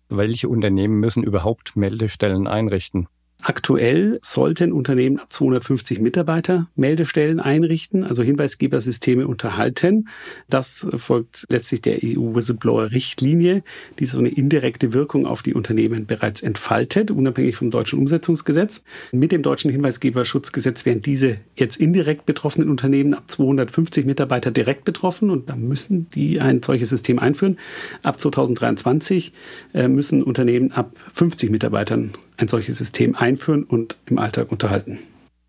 Welche 0.09 0.49
Unternehmen 0.49 0.99
müssen 0.99 1.23
überhaupt 1.23 1.77
Meldestellen 1.77 2.45
einrichten? 2.45 3.07
Aktuell 3.47 4.17
sollten 4.23 4.71
Unternehmen 4.71 5.19
ab 5.19 5.31
250 5.31 5.99
Mitarbeiter 5.99 6.67
Meldestellen 6.75 7.39
einrichten, 7.39 8.03
also 8.03 8.23
Hinweisgebersysteme 8.23 9.27
unterhalten. 9.27 10.07
Das 10.49 10.87
folgt 10.95 11.45
letztlich 11.49 11.81
der 11.81 11.99
EU-Whistleblower-Richtlinie, 12.03 13.61
die 13.99 14.05
so 14.07 14.17
eine 14.17 14.29
indirekte 14.29 14.93
Wirkung 14.93 15.27
auf 15.27 15.43
die 15.43 15.53
Unternehmen 15.53 16.07
bereits 16.07 16.41
entfaltet, 16.41 17.11
unabhängig 17.11 17.55
vom 17.55 17.69
deutschen 17.69 17.99
Umsetzungsgesetz. 17.99 18.81
Mit 19.11 19.31
dem 19.31 19.43
deutschen 19.43 19.69
Hinweisgeberschutzgesetz 19.69 20.85
werden 20.87 21.03
diese 21.03 21.37
jetzt 21.55 21.77
indirekt 21.77 22.25
betroffenen 22.25 22.69
Unternehmen 22.69 23.13
ab 23.13 23.29
250 23.29 24.07
Mitarbeiter 24.07 24.49
direkt 24.49 24.85
betroffen 24.85 25.29
und 25.29 25.51
da 25.51 25.55
müssen 25.55 26.09
die 26.15 26.41
ein 26.41 26.63
solches 26.63 26.89
System 26.89 27.19
einführen. 27.19 27.59
Ab 28.01 28.19
2023 28.19 29.33
äh, 29.75 29.87
müssen 29.87 30.23
Unternehmen 30.23 30.71
ab 30.71 30.95
50 31.13 31.51
Mitarbeitern 31.51 32.11
ein 32.37 32.47
solches 32.47 32.79
System 32.79 33.15
einführen 33.15 33.34
einführen 33.35 33.63
und 33.63 33.97
im 34.05 34.17
Alltag 34.17 34.51
unterhalten. 34.51 34.99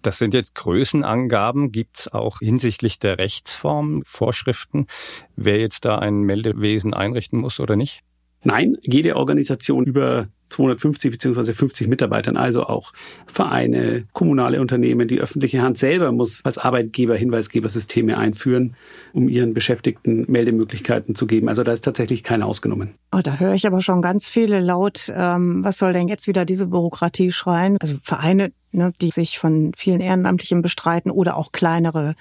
Das 0.02 0.18
sind 0.18 0.34
jetzt 0.34 0.54
Größenangaben. 0.54 1.72
Gibt 1.72 1.98
es 1.98 2.12
auch 2.12 2.38
hinsichtlich 2.38 2.98
der 2.98 3.18
Rechtsform 3.18 4.02
Vorschriften, 4.04 4.86
wer 5.34 5.58
jetzt 5.58 5.84
da 5.84 5.98
ein 5.98 6.20
Meldewesen 6.20 6.94
einrichten 6.94 7.40
muss 7.40 7.58
oder 7.58 7.74
nicht? 7.76 8.02
Nein, 8.44 8.76
jede 8.82 9.16
Organisation 9.16 9.84
über 9.84 10.28
250 10.48 11.10
beziehungsweise 11.10 11.54
50 11.54 11.88
Mitarbeitern, 11.88 12.36
also 12.36 12.64
auch 12.64 12.92
Vereine, 13.26 14.04
kommunale 14.12 14.60
Unternehmen, 14.60 15.08
die 15.08 15.20
öffentliche 15.20 15.62
Hand 15.62 15.78
selber 15.78 16.12
muss 16.12 16.44
als 16.44 16.58
Arbeitgeber 16.58 17.16
Hinweisgebersysteme 17.16 18.16
einführen, 18.16 18.76
um 19.12 19.28
ihren 19.28 19.54
Beschäftigten 19.54 20.24
Meldemöglichkeiten 20.28 21.14
zu 21.14 21.26
geben. 21.26 21.48
Also 21.48 21.62
da 21.62 21.72
ist 21.72 21.84
tatsächlich 21.84 22.22
keiner 22.22 22.46
ausgenommen. 22.46 22.94
Oh, 23.12 23.20
da 23.22 23.38
höre 23.38 23.54
ich 23.54 23.66
aber 23.66 23.80
schon 23.80 24.02
ganz 24.02 24.28
viele 24.28 24.60
laut, 24.60 25.12
ähm, 25.14 25.64
was 25.64 25.78
soll 25.78 25.92
denn 25.92 26.08
jetzt 26.08 26.26
wieder 26.28 26.44
diese 26.44 26.66
Bürokratie 26.66 27.32
schreien? 27.32 27.76
Also 27.80 27.96
Vereine, 28.02 28.52
ne, 28.72 28.92
die 29.00 29.10
sich 29.10 29.38
von 29.38 29.72
vielen 29.76 30.00
Ehrenamtlichen 30.00 30.62
bestreiten 30.62 31.10
oder 31.10 31.36
auch 31.36 31.52
kleinere 31.52 32.14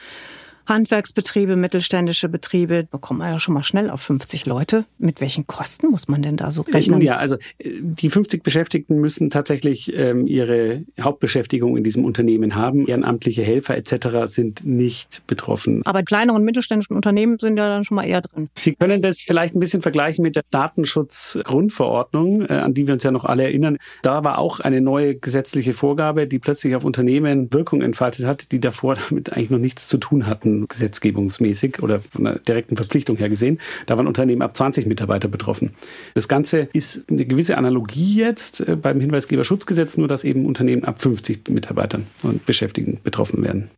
Handwerksbetriebe, 0.68 1.56
mittelständische 1.56 2.28
Betriebe, 2.28 2.88
bekommt 2.90 3.20
man 3.20 3.32
ja 3.32 3.40
schon 3.40 3.54
mal 3.54 3.64
schnell 3.64 3.90
auf 3.90 4.02
50 4.02 4.46
Leute. 4.46 4.86
Mit 4.98 5.22
welchen 5.22 5.46
Kosten 5.48 5.88
muss 5.88 6.08
man 6.08 6.22
denn 6.22 6.38
da 6.38 6.52
so 6.52 6.62
rechnen? 6.64 7.02
Ja, 7.02 7.18
also 7.18 7.36
äh, 7.60 7.70
die 7.82 8.10
50 8.10 8.44
Beschäftigten 8.44 9.00
müssen 9.00 9.30
tatsächlich 9.30 9.94
ähm, 9.96 10.26
ihre 10.28 10.84
Hauptbeschäftigung 11.00 11.78
in 11.78 11.84
diesem 11.84 12.04
Unternehmen 12.04 12.56
haben. 12.56 12.88
Ehrenamtliche 12.88 13.44
Helfer 13.44 13.78
etc. 13.78 14.26
sind 14.26 14.66
nicht 14.66 15.28
betroffen. 15.28 15.82
Aber 15.86 16.04
kleinere 16.04 16.36
und 16.36 16.44
mittelständischen 16.44 16.96
Unternehmen 16.96 17.38
sind 17.38 17.58
ja 17.58 17.68
dann 17.68 17.84
schon 17.84 17.96
mal 17.96 18.06
eher 18.06 18.22
drin. 18.22 18.50
Sie 18.56 18.74
können 18.74 19.02
das 19.02 19.22
vielleicht 19.22 19.56
ein 19.56 19.60
bisschen 19.60 19.84
vergleichen 19.84 20.24
mit 20.24 20.36
der 20.36 20.44
Datenschutzgrundverordnung, 20.50 22.42
äh, 22.42 22.54
an 22.54 22.74
die 22.74 22.88
wir 22.88 22.96
uns 22.96 23.04
ja 23.04 23.12
noch 23.12 23.26
alle 23.26 23.44
erinnern. 23.44 23.78
Da 24.02 24.24
war 24.24 24.40
auch 24.40 24.60
eine 24.60 24.82
neue 24.82 25.16
gesetzliche 25.16 25.74
Vorgabe, 25.74 26.28
die 26.28 26.40
plötzlich 26.40 26.76
auf 26.76 26.84
Unternehmen 26.86 27.54
Wirkung 27.54 27.82
entfaltet 27.82 28.26
hat, 28.26 28.52
die 28.52 28.60
davor 28.60 28.98
damit 29.10 29.32
eigentlich 29.32 29.52
noch 29.52 29.60
nichts 29.60 29.88
zu 29.88 29.98
tun 29.98 30.26
hatten 30.26 30.55
gesetzgebungsmäßig 30.68 31.82
oder 31.82 32.00
von 32.00 32.26
einer 32.26 32.40
direkten 32.40 32.76
Verpflichtung 32.76 33.18
her 33.18 33.30
gesehen. 33.30 33.60
Da 33.86 33.98
waren 33.98 34.08
Unternehmen 34.08 34.42
ab 34.42 34.56
20 34.56 34.86
Mitarbeiter 34.86 35.28
betroffen. 35.28 35.74
Das 36.14 36.28
Ganze 36.28 36.70
ist 36.74 37.02
eine 37.10 37.26
gewisse 37.26 37.58
Analogie 37.58 38.16
jetzt 38.16 38.62
äh, 38.62 38.76
beim 38.76 39.00
Hinweisgeberschutzgesetz, 39.00 39.98
nur 39.98 40.08
dass 40.08 40.24
eben 40.24 40.46
Unternehmen 40.46 40.84
ab 40.84 41.02
50 41.02 41.50
Mitarbeitern 41.50 42.06
und 42.24 42.46
Beschäftigten 42.46 43.00
betroffen 43.04 43.44
werden. 43.44 43.70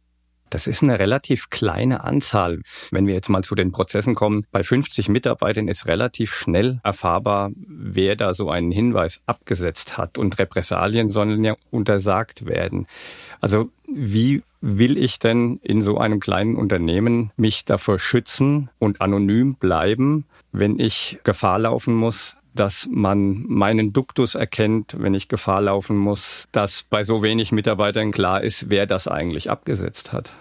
Das 0.50 0.68
ist 0.68 0.84
eine 0.84 1.00
relativ 1.00 1.50
kleine 1.50 2.04
Anzahl. 2.04 2.62
Wenn 2.92 3.08
wir 3.08 3.14
jetzt 3.14 3.30
mal 3.30 3.44
zu 3.44 3.56
den 3.56 3.72
Prozessen 3.72 4.16
kommen, 4.16 4.46
bei 4.52 4.64
50 4.64 5.10
Mitarbeitern 5.10 5.68
ist 5.68 5.88
relativ 5.88 6.34
schnell 6.34 6.80
erfahrbar, 6.84 7.52
wer 7.56 8.16
da 8.16 8.34
so 8.34 8.50
einen 8.50 8.72
Hinweis 8.72 9.22
abgesetzt 9.26 9.98
hat. 9.98 10.18
Und 10.18 10.40
Repressalien 10.40 11.10
sollen 11.10 11.44
ja 11.44 11.56
untersagt 11.70 12.46
werden. 12.46 12.88
Also 13.42 13.70
wie 13.88 14.44
will 14.62 14.98
ich 14.98 15.20
denn 15.20 15.60
in 15.62 15.82
so 15.82 15.98
einem 15.98 16.20
kleinen 16.20 16.56
Unternehmen 16.56 17.32
mich 17.38 17.66
davor 17.66 18.00
schützen 18.00 18.70
und 18.80 19.02
anonym 19.02 19.56
bleiben, 19.56 20.26
wenn 20.52 20.80
ich 20.80 21.20
Gefahr 21.24 21.60
laufen 21.60 21.94
muss, 21.94 22.37
dass 22.58 22.88
man 22.92 23.46
meinen 23.48 23.94
Duktus 23.94 24.36
erkennt, 24.36 24.96
wenn 25.00 25.14
ich 25.14 25.28
Gefahr 25.28 25.62
laufen 25.62 25.96
muss, 25.96 26.48
dass 26.52 26.84
bei 26.84 27.04
so 27.04 27.22
wenig 27.22 27.52
Mitarbeitern 27.52 28.12
klar 28.12 28.44
ist, 28.44 28.70
wer 28.70 28.86
das 28.86 29.08
eigentlich 29.08 29.50
abgesetzt 29.50 30.12
hat. 30.12 30.34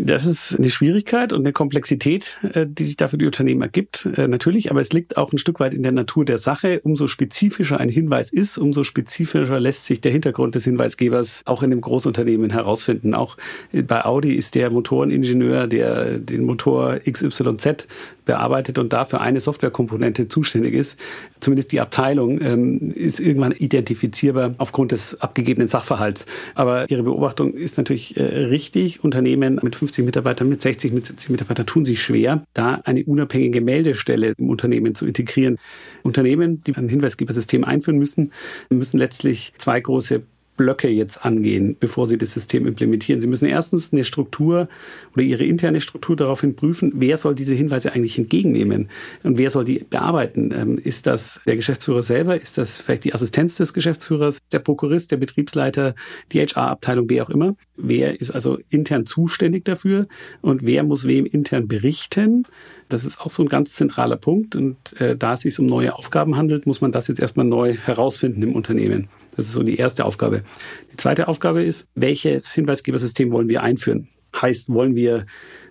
Das 0.00 0.26
ist 0.26 0.56
eine 0.56 0.70
Schwierigkeit 0.70 1.32
und 1.32 1.40
eine 1.40 1.52
Komplexität, 1.52 2.38
äh, 2.54 2.66
die 2.68 2.84
sich 2.84 2.96
da 2.96 3.08
für 3.08 3.18
die 3.18 3.26
Unternehmen 3.26 3.62
ergibt, 3.62 4.08
äh, 4.16 4.28
natürlich. 4.28 4.70
Aber 4.70 4.80
es 4.80 4.92
liegt 4.92 5.16
auch 5.16 5.32
ein 5.32 5.38
Stück 5.38 5.58
weit 5.58 5.74
in 5.74 5.82
der 5.82 5.92
Natur 5.92 6.24
der 6.24 6.38
Sache. 6.38 6.80
Umso 6.84 7.08
spezifischer 7.08 7.80
ein 7.80 7.88
Hinweis 7.88 8.30
ist, 8.30 8.58
umso 8.58 8.84
spezifischer 8.84 9.58
lässt 9.58 9.86
sich 9.86 10.00
der 10.00 10.12
Hintergrund 10.12 10.54
des 10.54 10.64
Hinweisgebers 10.64 11.42
auch 11.46 11.62
in 11.62 11.72
einem 11.72 11.80
Großunternehmen 11.80 12.50
herausfinden. 12.50 13.14
Auch 13.14 13.36
bei 13.72 14.04
Audi 14.04 14.34
ist 14.34 14.54
der 14.54 14.70
Motoreningenieur, 14.70 15.66
der 15.66 16.18
den 16.18 16.44
Motor 16.44 17.00
XYZ 17.00 17.88
bearbeitet 18.28 18.78
und 18.78 18.92
dafür 18.92 19.20
eine 19.20 19.40
Softwarekomponente 19.40 20.28
zuständig 20.28 20.74
ist, 20.74 21.00
zumindest 21.40 21.72
die 21.72 21.80
Abteilung, 21.80 22.40
ähm, 22.42 22.92
ist 22.94 23.20
irgendwann 23.20 23.52
identifizierbar 23.52 24.54
aufgrund 24.58 24.92
des 24.92 25.20
abgegebenen 25.20 25.66
Sachverhalts. 25.66 26.26
Aber 26.54 26.88
Ihre 26.90 27.02
Beobachtung 27.02 27.54
ist 27.54 27.78
natürlich 27.78 28.16
äh, 28.16 28.22
richtig. 28.22 29.02
Unternehmen 29.02 29.58
mit 29.62 29.74
50 29.88 30.04
Mitarbeitern, 30.04 30.48
mit 30.48 30.60
60, 30.60 30.92
mit 30.92 31.06
70 31.06 31.30
Mitarbeitern 31.30 31.66
tun 31.66 31.84
sich 31.84 32.02
schwer, 32.02 32.44
da 32.52 32.80
eine 32.84 33.04
unabhängige 33.04 33.60
Meldestelle 33.62 34.34
im 34.36 34.50
Unternehmen 34.50 34.94
zu 34.94 35.06
integrieren. 35.06 35.56
Unternehmen, 36.02 36.62
die 36.62 36.76
ein 36.76 36.88
Hinweisgebersystem 36.88 37.64
einführen 37.64 37.98
müssen, 37.98 38.32
müssen 38.68 38.98
letztlich 38.98 39.54
zwei 39.56 39.80
große 39.80 40.22
Blöcke 40.58 40.88
jetzt 40.88 41.24
angehen, 41.24 41.76
bevor 41.80 42.06
Sie 42.06 42.18
das 42.18 42.34
System 42.34 42.66
implementieren. 42.66 43.22
Sie 43.22 43.26
müssen 43.26 43.46
erstens 43.46 43.90
eine 43.92 44.04
Struktur 44.04 44.68
oder 45.14 45.22
Ihre 45.22 45.44
interne 45.44 45.80
Struktur 45.80 46.16
daraufhin 46.16 46.54
prüfen, 46.54 46.92
wer 46.96 47.16
soll 47.16 47.34
diese 47.34 47.54
Hinweise 47.54 47.92
eigentlich 47.92 48.18
entgegennehmen 48.18 48.90
und 49.22 49.38
wer 49.38 49.50
soll 49.50 49.64
die 49.64 49.78
bearbeiten. 49.88 50.52
Ähm, 50.52 50.78
ist 50.78 51.06
das 51.06 51.40
der 51.46 51.56
Geschäftsführer 51.56 52.02
selber? 52.02 52.38
Ist 52.38 52.58
das 52.58 52.80
vielleicht 52.80 53.04
die 53.04 53.14
Assistenz 53.14 53.54
des 53.54 53.72
Geschäftsführers, 53.72 54.38
der 54.52 54.58
Prokurist, 54.58 55.10
der 55.10 55.16
Betriebsleiter, 55.16 55.94
die 56.32 56.40
HR-Abteilung, 56.40 57.08
wer 57.08 57.22
auch 57.22 57.30
immer? 57.30 57.56
Wer 57.76 58.20
ist 58.20 58.32
also 58.32 58.58
intern 58.68 59.06
zuständig 59.06 59.64
dafür 59.64 60.08
und 60.42 60.66
wer 60.66 60.82
muss 60.82 61.06
wem 61.06 61.24
intern 61.24 61.68
berichten? 61.68 62.44
Das 62.88 63.04
ist 63.04 63.20
auch 63.20 63.30
so 63.30 63.42
ein 63.42 63.48
ganz 63.48 63.74
zentraler 63.74 64.16
Punkt. 64.16 64.56
Und 64.56 64.98
äh, 65.00 65.16
da 65.16 65.34
es 65.34 65.42
sich 65.42 65.58
um 65.58 65.66
neue 65.66 65.94
Aufgaben 65.94 66.36
handelt, 66.36 66.66
muss 66.66 66.80
man 66.80 66.92
das 66.92 67.08
jetzt 67.08 67.20
erstmal 67.20 67.46
neu 67.46 67.74
herausfinden 67.74 68.42
im 68.42 68.54
Unternehmen. 68.54 69.08
Das 69.38 69.46
ist 69.46 69.52
so 69.52 69.62
die 69.62 69.76
erste 69.76 70.04
Aufgabe. 70.04 70.42
Die 70.90 70.96
zweite 70.96 71.28
Aufgabe 71.28 71.62
ist, 71.62 71.86
welches 71.94 72.52
Hinweisgebersystem 72.52 73.30
wollen 73.30 73.48
wir 73.48 73.62
einführen? 73.62 74.08
Heißt, 74.34 74.68
wollen 74.68 74.96
wir 74.96 75.26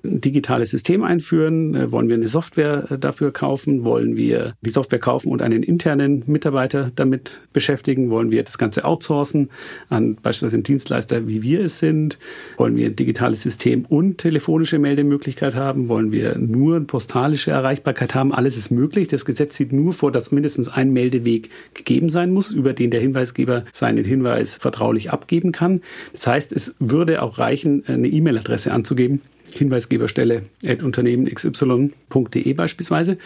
ein 0.08 0.22
digitales 0.22 0.72
System 0.72 1.04
einführen? 1.04 1.76
Äh, 1.76 1.92
wollen 1.92 2.08
wir 2.08 2.16
eine 2.16 2.28
Software 2.28 2.88
äh, 2.92 2.98
dafür 2.98 3.32
kaufen? 3.32 3.84
Wollen 3.84 4.16
wir 4.16 4.54
die 4.62 4.70
Software 4.70 5.00
kaufen 5.00 5.30
und 5.30 5.42
einen 5.42 5.64
internen 5.64 6.24
Mitarbeiter 6.28 6.92
damit 6.96 7.42
beschäftigen? 7.54 8.10
Wollen 8.10 8.32
wir 8.32 8.44
das 8.44 8.58
Ganze 8.58 8.86
outsourcen 8.86 9.50
an 9.90 10.16
beispielsweise 10.16 10.56
einen 10.56 10.64
Dienstleister, 10.64 11.28
wie 11.28 11.44
wir 11.44 11.62
es 11.62 11.80
sind? 11.80 12.18
Wollen 12.58 12.76
wir 12.76 12.88
ein 12.88 12.96
digitales 12.96 13.42
System 13.42 13.86
und 13.86 14.18
telefonische 14.18 14.80
Meldemöglichkeit 14.80 15.56
haben? 15.56 15.90
Wollen 15.90 16.12
wir 16.12 16.38
nur 16.38 16.80
postalische 16.86 17.52
Erreichbarkeit 17.52 18.16
haben? 18.16 18.34
Alles 18.34 18.58
ist 18.58 18.72
möglich. 18.72 19.08
Das 19.08 19.26
Gesetz 19.26 19.56
sieht 19.56 19.74
nur 19.74 19.94
vor, 19.94 20.12
dass 20.12 20.32
mindestens 20.32 20.70
ein 20.70 20.92
Meldeweg 20.92 21.50
gegeben 21.74 22.10
sein 22.10 22.32
muss, 22.32 22.52
über 22.52 22.74
den 22.74 22.92
der 22.92 23.02
Hinweisgeber 23.02 23.66
seinen 23.72 24.06
Hinweis 24.06 24.58
vertraulich 24.58 25.12
abgeben 25.12 25.52
kann. 25.52 25.82
Das 26.14 26.28
heißt, 26.28 26.52
es 26.52 26.76
würde 26.80 27.22
auch 27.22 27.38
reichen, 27.38 27.84
eine 27.88 28.08
E-Mail-Adresse 28.08 28.72
anzugeben 28.72 29.22
Hinweisgeberstelle 29.54 30.44
at 30.66 30.84
Unternehmen 30.84 31.26
xy.de 31.26 32.54
beispielsweise, 32.54 33.18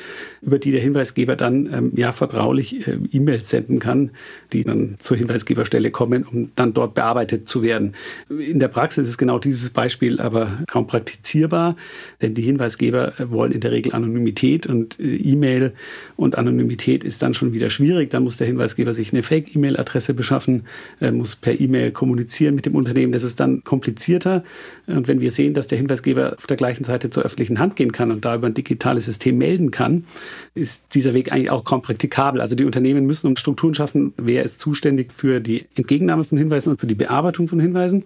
über 0.42 0.60
die 0.60 0.72
der 0.72 0.82
Hinweisgeber 0.82 1.36
dann 1.36 1.72
ähm, 1.74 1.92
ja 1.96 2.12
vertraulich 2.12 2.88
äh, 2.88 2.98
E-Mails 3.12 3.50
senden 3.50 3.80
kann, 3.80 4.12
die 4.54 4.64
dann 4.64 4.96
zur 5.00 5.18
Hinweisgeberstelle 5.18 5.92
kommen, 5.92 6.24
um 6.24 6.52
dann 6.56 6.74
dort 6.74 6.94
bearbeitet 6.94 7.48
zu 7.48 7.62
werden. 7.62 7.94
In 8.30 8.60
der 8.60 8.68
Praxis 8.68 9.08
ist 9.08 9.18
genau 9.18 9.40
dieses 9.40 9.70
Beispiel 9.70 10.20
aber 10.20 10.60
kaum 10.68 10.88
praktizierbar, 10.88 11.76
denn 12.22 12.34
die 12.34 12.42
Hinweisgeber 12.42 13.14
wollen 13.18 13.52
in 13.52 13.62
der 13.62 13.72
Regel 13.72 13.94
Anonymität 13.94 14.68
und 14.68 15.00
äh, 15.00 15.16
E-Mail 15.16 15.74
und 16.16 16.38
Anonymität 16.38 17.04
ist 17.04 17.22
dann 17.22 17.34
schon 17.34 17.54
wieder 17.54 17.70
schwierig. 17.70 18.10
Dann 18.10 18.24
muss 18.24 18.38
der 18.38 18.48
Hinweisgeber 18.48 18.94
sich 18.94 19.14
eine 19.14 19.24
Fake-E-Mail-Adresse 19.24 20.14
beschaffen, 20.14 20.64
äh, 21.00 21.12
muss 21.12 21.36
per 21.36 21.60
E-Mail 21.60 21.92
kommunizieren 21.92 22.56
mit 22.56 22.66
dem 22.66 22.76
Unternehmen. 22.76 23.12
Das 23.12 23.24
ist 23.24 23.40
dann 23.40 23.64
komplizierter. 23.64 24.44
Und 24.88 25.08
wenn 25.08 25.22
wir 25.22 25.32
sehen, 25.32 25.54
dass 25.54 25.68
der 25.68 25.78
Hinweisgeber 25.78 26.11
Arbeitgeber 26.12 26.38
auf 26.38 26.48
der 26.48 26.58
gleichen 26.58 26.84
Seite 26.84 27.10
zur 27.10 27.24
öffentlichen 27.24 27.60
Hand 27.60 27.76
gehen 27.76 27.92
kann 27.92 28.12
und 28.12 28.26
da 28.26 28.36
über 28.36 28.48
ein 28.48 28.54
digitales 28.54 29.06
System 29.06 29.38
melden 29.38 29.72
kann, 29.72 30.06
ist 30.54 30.84
dieser 30.94 31.14
Weg 31.14 31.32
eigentlich 31.32 31.52
auch 31.52 31.64
kaum 31.64 31.82
praktikabel. 31.82 32.42
Also 32.42 32.56
die 32.56 32.66
Unternehmen 32.66 33.06
müssen 33.06 33.28
um 33.28 33.38
Strukturen 33.38 33.74
schaffen, 33.74 34.14
wer 34.18 34.44
ist 34.44 34.60
zuständig 34.60 35.14
für 35.14 35.40
die 35.40 35.66
Entgegennahme 35.76 36.24
von 36.24 36.38
Hinweisen 36.38 36.70
und 36.70 36.80
für 36.80 36.88
die 36.88 36.96
Bearbeitung 36.96 37.48
von 37.48 37.60
Hinweisen 37.60 38.06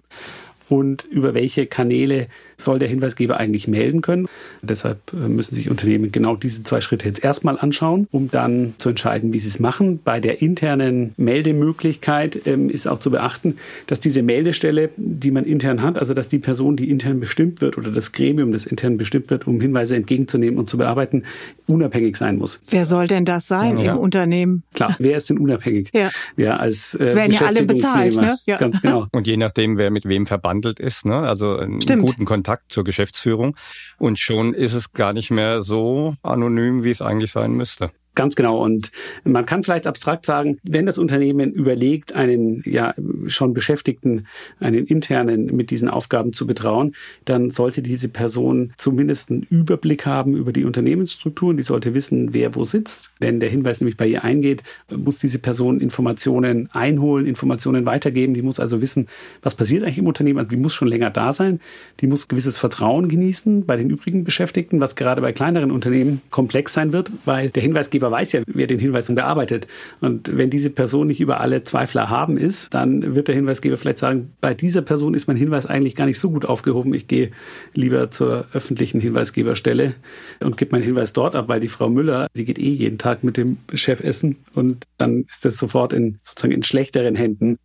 und 0.68 1.04
über 1.04 1.34
welche 1.34 1.66
Kanäle 1.66 2.28
soll 2.56 2.78
der 2.78 2.88
Hinweisgeber 2.88 3.36
eigentlich 3.36 3.68
melden 3.68 4.00
können. 4.00 4.28
Deshalb 4.62 4.98
äh, 5.12 5.28
müssen 5.28 5.54
sich 5.54 5.70
Unternehmen 5.70 6.10
genau 6.12 6.36
diese 6.36 6.62
zwei 6.62 6.80
Schritte 6.80 7.06
jetzt 7.06 7.22
erstmal 7.22 7.58
anschauen, 7.58 8.08
um 8.10 8.30
dann 8.30 8.74
zu 8.78 8.88
entscheiden, 8.88 9.32
wie 9.32 9.38
sie 9.38 9.48
es 9.48 9.60
machen. 9.60 10.00
Bei 10.02 10.20
der 10.20 10.42
internen 10.42 11.12
Meldemöglichkeit 11.16 12.46
ähm, 12.46 12.70
ist 12.70 12.88
auch 12.88 12.98
zu 12.98 13.10
beachten, 13.10 13.58
dass 13.86 14.00
diese 14.00 14.22
Meldestelle, 14.22 14.90
die 14.96 15.30
man 15.30 15.44
intern 15.44 15.82
hat, 15.82 15.98
also 15.98 16.14
dass 16.14 16.28
die 16.28 16.38
Person, 16.38 16.76
die 16.76 16.90
intern 16.90 17.20
bestimmt 17.20 17.60
wird 17.60 17.78
oder 17.78 17.90
das 17.90 18.12
Gremium, 18.12 18.52
das 18.52 18.66
intern 18.66 18.96
bestimmt 18.96 19.30
wird, 19.30 19.46
um 19.46 19.60
Hinweise 19.60 19.96
entgegenzunehmen 19.96 20.58
und 20.58 20.68
zu 20.68 20.78
bearbeiten, 20.78 21.24
unabhängig 21.66 22.16
sein 22.16 22.38
muss. 22.38 22.62
Wer 22.70 22.84
soll 22.84 23.06
denn 23.06 23.24
das 23.24 23.48
sein 23.48 23.78
ja. 23.78 23.94
im 23.94 23.98
Unternehmen? 23.98 24.62
Klar, 24.74 24.96
wer 24.98 25.16
ist 25.16 25.28
denn 25.30 25.38
unabhängig? 25.38 25.90
Ja, 25.92 26.10
ja 26.36 26.56
als 26.56 26.94
äh, 26.94 27.14
Werden 27.14 27.32
ja 27.32 27.46
alle 27.46 27.64
bezahlt, 27.64 28.16
ne? 28.16 28.36
Ja. 28.46 28.56
Ganz 28.56 28.80
genau. 28.80 29.06
Und 29.12 29.26
je 29.26 29.36
nachdem, 29.36 29.76
wer 29.76 29.90
mit 29.90 30.06
wem 30.06 30.26
verbandelt 30.26 30.80
ist, 30.80 31.04
ne? 31.04 31.16
also 31.16 31.56
einen 31.56 31.80
Stimmt. 31.80 32.02
guten 32.02 32.24
Kontakt 32.24 32.45
Kontakt 32.46 32.72
zur 32.72 32.84
Geschäftsführung 32.84 33.56
und 33.98 34.20
schon 34.20 34.54
ist 34.54 34.72
es 34.72 34.92
gar 34.92 35.12
nicht 35.12 35.32
mehr 35.32 35.62
so 35.62 36.14
anonym, 36.22 36.84
wie 36.84 36.90
es 36.90 37.02
eigentlich 37.02 37.32
sein 37.32 37.50
müsste. 37.50 37.90
Ganz 38.16 38.34
genau. 38.34 38.64
Und 38.64 38.90
man 39.24 39.44
kann 39.44 39.62
vielleicht 39.62 39.86
abstrakt 39.86 40.24
sagen, 40.24 40.58
wenn 40.62 40.86
das 40.86 40.96
Unternehmen 40.96 41.52
überlegt, 41.52 42.14
einen 42.14 42.62
ja 42.64 42.94
schon 43.26 43.52
Beschäftigten, 43.52 44.26
einen 44.58 44.86
internen 44.86 45.54
mit 45.54 45.70
diesen 45.70 45.90
Aufgaben 45.90 46.32
zu 46.32 46.46
betrauen, 46.46 46.94
dann 47.26 47.50
sollte 47.50 47.82
diese 47.82 48.08
Person 48.08 48.72
zumindest 48.78 49.30
einen 49.30 49.42
Überblick 49.42 50.06
haben 50.06 50.34
über 50.34 50.52
die 50.52 50.64
Unternehmensstrukturen. 50.64 51.58
Die 51.58 51.62
sollte 51.62 51.92
wissen, 51.92 52.32
wer 52.32 52.54
wo 52.54 52.64
sitzt. 52.64 53.10
Wenn 53.20 53.38
der 53.38 53.50
Hinweis 53.50 53.82
nämlich 53.82 53.98
bei 53.98 54.06
ihr 54.06 54.24
eingeht, 54.24 54.62
muss 54.96 55.18
diese 55.18 55.38
Person 55.38 55.78
Informationen 55.78 56.70
einholen, 56.72 57.26
Informationen 57.26 57.84
weitergeben. 57.84 58.32
Die 58.32 58.40
muss 58.40 58.58
also 58.58 58.80
wissen, 58.80 59.08
was 59.42 59.54
passiert 59.54 59.82
eigentlich 59.82 59.98
im 59.98 60.06
Unternehmen. 60.06 60.38
Also 60.38 60.48
die 60.48 60.56
muss 60.56 60.72
schon 60.72 60.88
länger 60.88 61.10
da 61.10 61.34
sein. 61.34 61.60
Die 62.00 62.06
muss 62.06 62.28
gewisses 62.28 62.58
Vertrauen 62.58 63.10
genießen 63.10 63.66
bei 63.66 63.76
den 63.76 63.90
übrigen 63.90 64.24
Beschäftigten, 64.24 64.80
was 64.80 64.96
gerade 64.96 65.20
bei 65.20 65.32
kleineren 65.32 65.70
Unternehmen 65.70 66.22
komplex 66.30 66.72
sein 66.72 66.94
wird, 66.94 67.12
weil 67.26 67.50
der 67.50 67.62
Hinweisgeber 67.62 68.05
Gesetzgeber 68.06 68.10
weiß 68.10 68.32
ja, 68.32 68.42
wer 68.46 68.66
den 68.66 68.78
Hinweis 68.78 69.06
bearbeitet. 69.14 69.66
Und 70.00 70.36
wenn 70.36 70.50
diese 70.50 70.70
Person 70.70 71.06
nicht 71.06 71.20
über 71.20 71.40
alle 71.40 71.64
Zweifler 71.64 72.02
erhaben 72.02 72.36
ist, 72.38 72.72
dann 72.74 73.14
wird 73.14 73.28
der 73.28 73.34
Hinweisgeber 73.34 73.76
vielleicht 73.76 73.98
sagen, 73.98 74.32
bei 74.40 74.54
dieser 74.54 74.82
Person 74.82 75.14
ist 75.14 75.26
mein 75.26 75.36
Hinweis 75.36 75.66
eigentlich 75.66 75.94
gar 75.94 76.06
nicht 76.06 76.18
so 76.18 76.30
gut 76.30 76.44
aufgehoben. 76.44 76.94
Ich 76.94 77.08
gehe 77.08 77.30
lieber 77.74 78.10
zur 78.10 78.46
öffentlichen 78.52 79.00
Hinweisgeberstelle 79.00 79.94
und 80.40 80.56
gebe 80.56 80.72
meinen 80.72 80.84
Hinweis 80.84 81.12
dort 81.12 81.34
ab, 81.34 81.48
weil 81.48 81.60
die 81.60 81.68
Frau 81.68 81.88
Müller, 81.88 82.28
die 82.36 82.44
geht 82.44 82.58
eh 82.58 82.70
jeden 82.70 82.98
Tag 82.98 83.24
mit 83.24 83.36
dem 83.36 83.58
Chef 83.74 84.00
essen 84.00 84.36
und 84.54 84.84
dann 84.98 85.24
ist 85.28 85.44
das 85.44 85.56
sofort 85.56 85.92
in 85.92 86.18
sozusagen 86.22 86.52
in 86.52 86.62
schlechteren 86.62 87.16
Händen. 87.16 87.58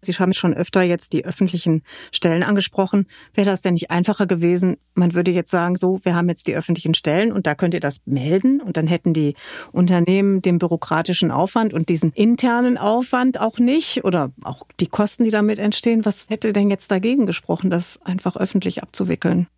Sie 0.00 0.12
haben 0.12 0.32
schon 0.32 0.54
öfter 0.54 0.82
jetzt 0.82 1.12
die 1.12 1.24
öffentlichen 1.24 1.82
Stellen 2.12 2.42
angesprochen. 2.42 3.06
Wäre 3.34 3.50
das 3.50 3.62
denn 3.62 3.74
nicht 3.74 3.90
einfacher 3.90 4.26
gewesen? 4.26 4.76
Man 4.94 5.14
würde 5.14 5.30
jetzt 5.30 5.50
sagen, 5.50 5.76
so, 5.76 6.00
wir 6.02 6.14
haben 6.14 6.28
jetzt 6.28 6.46
die 6.46 6.54
öffentlichen 6.54 6.94
Stellen 6.94 7.32
und 7.32 7.46
da 7.46 7.54
könnt 7.54 7.74
ihr 7.74 7.80
das 7.80 8.00
melden 8.06 8.60
und 8.60 8.76
dann 8.76 8.86
hätten 8.86 9.12
die 9.12 9.34
Unternehmen 9.72 10.40
den 10.42 10.58
bürokratischen 10.58 11.30
Aufwand 11.30 11.74
und 11.74 11.88
diesen 11.88 12.12
internen 12.12 12.78
Aufwand 12.78 13.40
auch 13.40 13.58
nicht 13.58 14.04
oder 14.04 14.32
auch 14.42 14.62
die 14.80 14.86
Kosten, 14.86 15.24
die 15.24 15.30
damit 15.30 15.58
entstehen. 15.58 16.04
Was 16.04 16.26
hätte 16.28 16.52
denn 16.52 16.70
jetzt 16.70 16.90
dagegen 16.90 17.26
gesprochen, 17.26 17.70
das 17.70 18.00
einfach 18.02 18.36
öffentlich 18.36 18.82
abzuwickeln? 18.82 19.48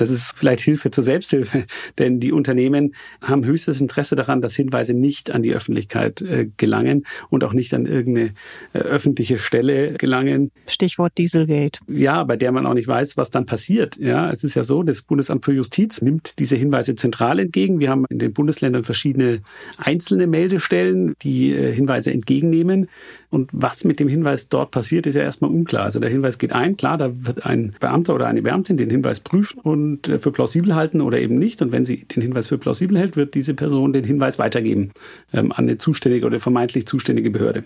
Das 0.00 0.08
ist 0.08 0.34
vielleicht 0.36 0.62
Hilfe 0.62 0.90
zur 0.90 1.04
Selbsthilfe, 1.04 1.64
denn 1.98 2.20
die 2.20 2.32
Unternehmen 2.32 2.94
haben 3.20 3.44
höchstes 3.44 3.80
Interesse 3.80 4.16
daran, 4.16 4.40
dass 4.40 4.56
Hinweise 4.56 4.94
nicht 4.94 5.30
an 5.30 5.42
die 5.42 5.52
Öffentlichkeit 5.52 6.22
äh, 6.22 6.48
gelangen 6.56 7.04
und 7.28 7.44
auch 7.44 7.52
nicht 7.52 7.74
an 7.74 7.84
irgendeine 7.84 8.32
äh, 8.72 8.78
öffentliche 8.78 9.38
Stelle 9.38 9.92
gelangen. 9.94 10.52
Stichwort 10.66 11.12
Dieselgate. 11.18 11.80
Ja, 11.86 12.24
bei 12.24 12.36
der 12.36 12.50
man 12.50 12.64
auch 12.66 12.74
nicht 12.74 12.88
weiß, 12.88 13.18
was 13.18 13.30
dann 13.30 13.44
passiert. 13.44 13.98
Ja, 13.98 14.30
es 14.30 14.42
ist 14.42 14.54
ja 14.54 14.64
so, 14.64 14.82
das 14.82 15.02
Bundesamt 15.02 15.44
für 15.44 15.52
Justiz 15.52 16.00
nimmt 16.00 16.38
diese 16.38 16.56
Hinweise 16.56 16.94
zentral 16.94 17.38
entgegen. 17.38 17.78
Wir 17.78 17.90
haben 17.90 18.06
in 18.08 18.18
den 18.18 18.32
Bundesländern 18.32 18.84
verschiedene 18.84 19.40
einzelne 19.76 20.26
Meldestellen, 20.26 21.14
die 21.22 21.52
äh, 21.52 21.72
Hinweise 21.74 22.10
entgegennehmen. 22.10 22.88
Und 23.30 23.48
was 23.52 23.84
mit 23.84 24.00
dem 24.00 24.08
Hinweis 24.08 24.48
dort 24.48 24.72
passiert, 24.72 25.06
ist 25.06 25.14
ja 25.14 25.22
erstmal 25.22 25.52
unklar. 25.52 25.84
Also 25.84 26.00
der 26.00 26.10
Hinweis 26.10 26.38
geht 26.38 26.52
ein, 26.52 26.76
klar, 26.76 26.98
da 26.98 27.12
wird 27.14 27.46
ein 27.46 27.76
Beamter 27.78 28.14
oder 28.16 28.26
eine 28.26 28.42
Beamtin 28.42 28.76
den 28.76 28.90
Hinweis 28.90 29.20
prüfen 29.20 29.60
und 29.60 30.08
äh, 30.08 30.18
für 30.18 30.32
plausibel 30.32 30.74
halten 30.74 31.00
oder 31.00 31.20
eben 31.20 31.38
nicht. 31.38 31.62
Und 31.62 31.70
wenn 31.70 31.86
sie 31.86 32.04
den 32.04 32.22
Hinweis 32.22 32.48
für 32.48 32.58
plausibel 32.58 32.98
hält, 32.98 33.16
wird 33.16 33.34
diese 33.34 33.54
Person 33.54 33.92
den 33.92 34.02
Hinweis 34.02 34.40
weitergeben 34.40 34.90
ähm, 35.32 35.52
an 35.52 35.64
eine 35.64 35.78
zuständige 35.78 36.26
oder 36.26 36.40
vermeintlich 36.40 36.86
zuständige 36.86 37.30
Behörde. 37.30 37.62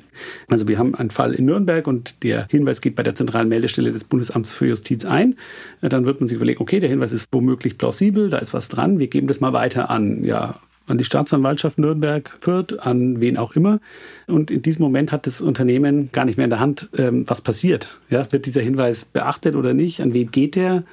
Also 0.48 0.68
wir 0.68 0.78
haben 0.78 0.94
einen 0.94 1.10
Fall 1.10 1.32
in 1.32 1.46
Nürnberg 1.46 1.86
und 1.86 2.22
der 2.22 2.46
Hinweis 2.50 2.82
geht 2.82 2.94
bei 2.94 3.02
der 3.02 3.14
zentralen 3.14 3.48
Meldestelle 3.48 3.90
des 3.90 4.04
Bundesamts 4.04 4.54
für 4.54 4.66
Justiz 4.66 5.06
ein. 5.06 5.36
Äh, 5.80 5.88
dann 5.88 6.04
wird 6.04 6.20
man 6.20 6.28
sich 6.28 6.36
überlegen, 6.36 6.60
okay, 6.60 6.78
der 6.78 6.90
Hinweis 6.90 7.12
ist 7.12 7.26
womöglich 7.32 7.78
plausibel, 7.78 8.28
da 8.28 8.36
ist 8.36 8.52
was 8.52 8.68
dran, 8.68 8.98
wir 8.98 9.08
geben 9.08 9.28
das 9.28 9.40
mal 9.40 9.54
weiter 9.54 9.88
an, 9.88 10.24
ja, 10.24 10.60
an 10.86 10.98
die 10.98 11.04
Staatsanwaltschaft 11.04 11.78
Nürnberg 11.78 12.36
führt, 12.40 12.80
an 12.80 13.20
wen 13.20 13.36
auch 13.36 13.52
immer. 13.56 13.80
Und 14.26 14.50
in 14.50 14.62
diesem 14.62 14.82
Moment 14.82 15.12
hat 15.12 15.26
das 15.26 15.40
Unternehmen 15.40 16.10
gar 16.12 16.24
nicht 16.24 16.36
mehr 16.36 16.44
in 16.44 16.50
der 16.50 16.60
Hand, 16.60 16.88
ähm, 16.96 17.24
was 17.26 17.40
passiert. 17.40 18.00
Ja, 18.10 18.30
wird 18.32 18.46
dieser 18.46 18.60
Hinweis 18.60 19.04
beachtet 19.04 19.54
oder 19.54 19.74
nicht? 19.74 20.00
An 20.00 20.12
wen 20.12 20.30
geht 20.30 20.56
der? 20.56 20.84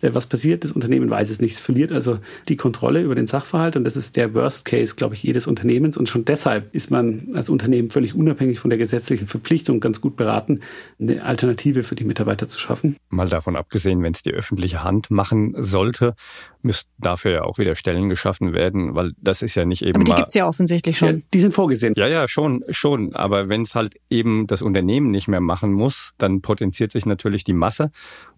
Äh, 0.00 0.10
was 0.12 0.26
passiert. 0.26 0.64
Das 0.64 0.72
Unternehmen 0.72 1.10
weiß 1.10 1.30
es 1.30 1.40
nicht. 1.40 1.54
Es 1.54 1.60
verliert 1.60 1.92
also 1.92 2.18
die 2.48 2.56
Kontrolle 2.56 3.02
über 3.02 3.14
den 3.14 3.26
Sachverhalt 3.26 3.76
und 3.76 3.84
das 3.84 3.96
ist 3.96 4.16
der 4.16 4.34
Worst 4.34 4.64
Case, 4.64 4.94
glaube 4.96 5.14
ich, 5.14 5.22
jedes 5.22 5.46
Unternehmens. 5.46 5.96
Und 5.96 6.08
schon 6.08 6.24
deshalb 6.24 6.74
ist 6.74 6.90
man 6.90 7.28
als 7.34 7.48
Unternehmen 7.48 7.90
völlig 7.90 8.14
unabhängig 8.14 8.58
von 8.58 8.70
der 8.70 8.78
gesetzlichen 8.78 9.26
Verpflichtung 9.26 9.80
ganz 9.80 10.00
gut 10.00 10.16
beraten, 10.16 10.60
eine 11.00 11.24
Alternative 11.24 11.82
für 11.82 11.94
die 11.94 12.04
Mitarbeiter 12.04 12.48
zu 12.48 12.58
schaffen. 12.58 12.96
Mal 13.08 13.28
davon 13.28 13.56
abgesehen, 13.56 14.02
wenn 14.02 14.12
es 14.12 14.22
die 14.22 14.32
öffentliche 14.32 14.84
Hand 14.84 15.10
machen 15.10 15.54
sollte, 15.58 16.14
müssten 16.62 16.90
dafür 16.98 17.30
ja 17.30 17.42
auch 17.42 17.58
wieder 17.58 17.76
Stellen 17.76 18.08
geschaffen 18.08 18.52
werden, 18.52 18.94
weil 18.94 19.12
das 19.18 19.42
ist 19.42 19.54
ja 19.54 19.64
nicht 19.64 19.82
eben. 19.82 19.96
Aber 19.96 20.04
die 20.04 20.12
gibt 20.12 20.28
es 20.28 20.34
ja 20.34 20.46
offensichtlich 20.46 20.98
schon. 20.98 21.08
Ja, 21.08 21.22
die 21.32 21.40
sind 21.40 21.54
vorgesehen. 21.54 21.94
Ja, 21.96 22.06
ja, 22.06 22.28
schon, 22.28 22.62
schon. 22.70 23.14
Aber 23.14 23.48
wenn 23.48 23.62
es 23.62 23.74
halt 23.74 23.94
eben 24.10 24.46
das 24.46 24.62
Unternehmen 24.62 25.10
nicht 25.10 25.28
mehr 25.28 25.40
machen 25.40 25.72
muss, 25.72 26.12
dann 26.18 26.42
potenziert 26.42 26.90
sich 26.90 27.06
natürlich 27.06 27.44
die 27.44 27.52
Masse 27.52 27.90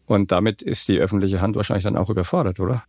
und 0.09 0.33
damit 0.33 0.63
ist 0.63 0.89
die 0.89 0.99
öffentliche 0.99 1.41
Hand 1.41 1.55
wahrscheinlich 1.55 1.85
dann 1.85 1.97
auch 1.97 2.11
überfordert, 2.11 2.61
oder? 2.61 2.85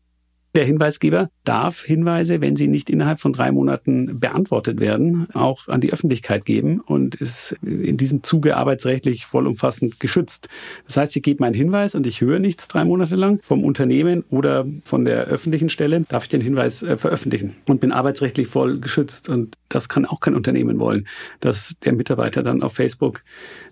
Der 0.55 0.65
Hinweisgeber 0.65 1.29
darf 1.43 1.83
Hinweise, 1.83 2.41
wenn 2.41 2.55
sie 2.55 2.67
nicht 2.67 2.89
innerhalb 2.89 3.19
von 3.19 3.33
drei 3.33 3.51
Monaten 3.51 4.19
beantwortet 4.19 4.79
werden, 4.79 5.27
auch 5.33 5.67
an 5.67 5.79
die 5.79 5.93
Öffentlichkeit 5.93 6.43
geben 6.43 6.79
und 6.79 7.13
ist 7.13 7.55
in 7.61 7.97
diesem 7.97 8.23
Zuge 8.23 8.57
arbeitsrechtlich 8.57 9.27
vollumfassend 9.27 9.99
geschützt. 9.99 10.49
Das 10.87 10.97
heißt, 10.97 11.15
ich 11.15 11.21
gebe 11.21 11.43
meinen 11.43 11.53
Hinweis 11.53 11.93
und 11.93 12.07
ich 12.07 12.21
höre 12.21 12.39
nichts 12.39 12.67
drei 12.67 12.83
Monate 12.83 13.15
lang 13.15 13.39
vom 13.43 13.63
Unternehmen 13.63 14.23
oder 14.31 14.65
von 14.83 15.05
der 15.05 15.25
öffentlichen 15.25 15.69
Stelle, 15.69 16.03
darf 16.09 16.23
ich 16.23 16.29
den 16.29 16.41
Hinweis 16.41 16.81
äh, 16.81 16.97
veröffentlichen 16.97 17.55
und 17.67 17.79
bin 17.79 17.91
arbeitsrechtlich 17.91 18.47
voll 18.47 18.79
geschützt. 18.79 19.29
Und 19.29 19.55
das 19.69 19.87
kann 19.87 20.05
auch 20.05 20.19
kein 20.19 20.33
Unternehmen 20.33 20.79
wollen, 20.79 21.07
dass 21.41 21.75
der 21.83 21.93
Mitarbeiter 21.93 22.41
dann 22.41 22.63
auf 22.63 22.73
Facebook 22.73 23.21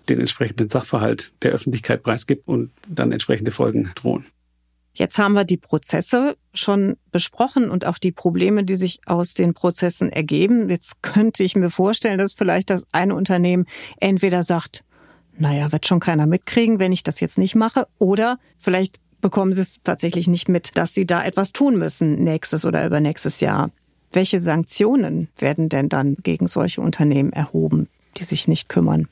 den 0.08 0.20
entsprechenden 0.20 0.68
Sachverhalt 0.68 1.32
der 1.42 1.50
Öffentlichkeit 1.50 2.04
preisgibt 2.04 2.46
und 2.46 2.70
dann 2.88 3.10
entsprechende 3.10 3.50
Folgen 3.50 3.90
drohen. 3.96 4.26
Jetzt 4.98 5.16
haben 5.20 5.34
wir 5.34 5.44
die 5.44 5.56
Prozesse 5.56 6.36
schon 6.52 6.96
besprochen 7.12 7.70
und 7.70 7.86
auch 7.86 7.98
die 7.98 8.10
Probleme, 8.10 8.64
die 8.64 8.74
sich 8.74 8.98
aus 9.06 9.34
den 9.34 9.54
Prozessen 9.54 10.10
ergeben. 10.10 10.68
Jetzt 10.70 11.02
könnte 11.02 11.44
ich 11.44 11.54
mir 11.54 11.70
vorstellen, 11.70 12.18
dass 12.18 12.32
vielleicht 12.32 12.68
das 12.68 12.84
eine 12.90 13.14
Unternehmen 13.14 13.66
entweder 14.00 14.42
sagt, 14.42 14.82
naja, 15.38 15.70
wird 15.70 15.86
schon 15.86 16.00
keiner 16.00 16.26
mitkriegen, 16.26 16.80
wenn 16.80 16.90
ich 16.90 17.04
das 17.04 17.20
jetzt 17.20 17.38
nicht 17.38 17.54
mache, 17.54 17.86
oder 17.98 18.40
vielleicht 18.58 18.96
bekommen 19.20 19.52
sie 19.52 19.62
es 19.62 19.76
tatsächlich 19.84 20.26
nicht 20.26 20.48
mit, 20.48 20.76
dass 20.76 20.94
sie 20.94 21.06
da 21.06 21.24
etwas 21.24 21.52
tun 21.52 21.78
müssen 21.78 22.24
nächstes 22.24 22.64
oder 22.64 22.84
übernächstes 22.84 23.38
Jahr. 23.38 23.70
Welche 24.10 24.40
Sanktionen 24.40 25.28
werden 25.38 25.68
denn 25.68 25.88
dann 25.88 26.16
gegen 26.24 26.48
solche 26.48 26.80
Unternehmen 26.80 27.32
erhoben, 27.32 27.88
die 28.16 28.24
sich 28.24 28.48
nicht 28.48 28.68
kümmern? 28.68 29.06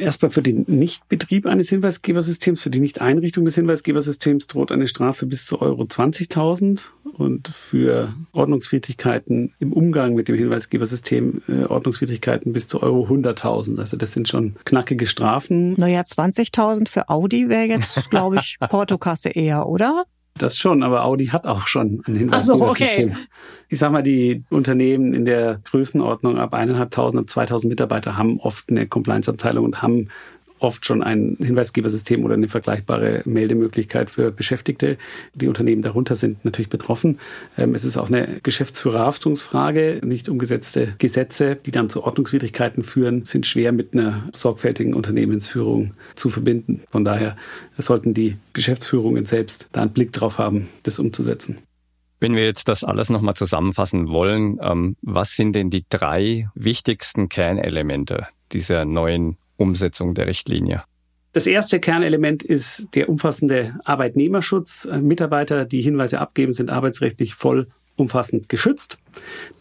Erstmal 0.00 0.30
für 0.30 0.42
den 0.42 0.64
Nichtbetrieb 0.66 1.46
eines 1.46 1.68
Hinweisgebersystems, 1.68 2.62
für 2.62 2.70
die 2.70 2.80
Nichteinrichtung 2.80 3.44
des 3.44 3.54
Hinweisgebersystems 3.54 4.46
droht 4.46 4.72
eine 4.72 4.88
Strafe 4.88 5.26
bis 5.26 5.46
zu 5.46 5.60
Euro 5.60 5.82
20.000 5.82 6.90
und 7.16 7.48
für 7.48 8.14
Ordnungswidrigkeiten 8.32 9.52
im 9.58 9.72
Umgang 9.72 10.14
mit 10.14 10.28
dem 10.28 10.36
Hinweisgebersystem 10.36 11.42
äh, 11.48 11.64
Ordnungswidrigkeiten 11.64 12.52
bis 12.52 12.68
zu 12.68 12.82
Euro 12.82 13.06
100.000. 13.12 13.78
Also 13.78 13.96
das 13.96 14.12
sind 14.12 14.28
schon 14.28 14.56
knackige 14.64 15.06
Strafen. 15.06 15.74
Naja, 15.74 16.00
20.000 16.00 16.88
für 16.88 17.08
Audi 17.08 17.48
wäre 17.48 17.64
jetzt, 17.64 18.10
glaube 18.10 18.36
ich, 18.36 18.56
Portokasse 18.58 19.30
eher, 19.30 19.68
oder? 19.68 20.04
Das 20.40 20.56
schon, 20.56 20.82
aber 20.82 21.04
Audi 21.04 21.26
hat 21.26 21.46
auch 21.46 21.68
schon 21.68 22.02
ein 22.08 22.16
Hinweisgebersystem. 22.16 23.08
So, 23.10 23.14
okay. 23.14 23.26
Ich 23.68 23.78
sag 23.78 23.92
mal, 23.92 24.02
die 24.02 24.42
Unternehmen 24.48 25.12
in 25.12 25.26
der 25.26 25.60
Größenordnung 25.64 26.38
ab 26.38 26.54
1.500, 26.54 27.18
ab 27.18 27.24
2.000 27.26 27.68
Mitarbeiter 27.68 28.16
haben 28.16 28.40
oft 28.40 28.70
eine 28.70 28.86
Compliance-Abteilung 28.86 29.66
und 29.66 29.82
haben 29.82 30.08
oft 30.60 30.86
schon 30.86 31.02
ein 31.02 31.36
Hinweisgebersystem 31.40 32.24
oder 32.24 32.34
eine 32.34 32.48
vergleichbare 32.48 33.22
Meldemöglichkeit 33.24 34.10
für 34.10 34.30
Beschäftigte. 34.30 34.98
Die 35.34 35.48
Unternehmen 35.48 35.82
darunter 35.82 36.16
sind 36.16 36.44
natürlich 36.44 36.68
betroffen. 36.68 37.18
Ähm, 37.58 37.74
es 37.74 37.84
ist 37.84 37.96
auch 37.96 38.08
eine 38.08 38.40
Geschäftsführerhaftungsfrage. 38.42 40.00
Nicht 40.04 40.28
umgesetzte 40.28 40.94
Gesetze, 40.98 41.56
die 41.56 41.70
dann 41.70 41.88
zu 41.88 42.04
Ordnungswidrigkeiten 42.04 42.82
führen, 42.82 43.24
sind 43.24 43.46
schwer 43.46 43.72
mit 43.72 43.94
einer 43.94 44.28
sorgfältigen 44.32 44.94
Unternehmensführung 44.94 45.94
zu 46.14 46.30
verbinden. 46.30 46.82
Von 46.90 47.04
daher 47.04 47.36
sollten 47.78 48.14
die 48.14 48.36
Geschäftsführungen 48.52 49.24
selbst 49.24 49.68
da 49.72 49.82
einen 49.82 49.92
Blick 49.92 50.12
drauf 50.12 50.38
haben, 50.38 50.68
das 50.82 50.98
umzusetzen. 50.98 51.58
Wenn 52.20 52.36
wir 52.36 52.44
jetzt 52.44 52.68
das 52.68 52.84
alles 52.84 53.08
nochmal 53.08 53.34
zusammenfassen 53.34 54.08
wollen, 54.08 54.58
ähm, 54.60 54.96
was 55.00 55.34
sind 55.36 55.54
denn 55.54 55.70
die 55.70 55.86
drei 55.88 56.50
wichtigsten 56.54 57.30
Kernelemente 57.30 58.26
dieser 58.52 58.84
neuen 58.84 59.38
Umsetzung 59.60 60.14
der 60.14 60.26
Richtlinie? 60.26 60.82
Das 61.32 61.46
erste 61.46 61.78
Kernelement 61.78 62.42
ist 62.42 62.88
der 62.94 63.08
umfassende 63.08 63.76
Arbeitnehmerschutz. 63.84 64.88
Mitarbeiter, 65.00 65.64
die 65.64 65.80
Hinweise 65.80 66.18
abgeben, 66.18 66.52
sind 66.52 66.70
arbeitsrechtlich 66.70 67.34
voll 67.34 67.68
umfassend 67.94 68.48
geschützt. 68.48 68.98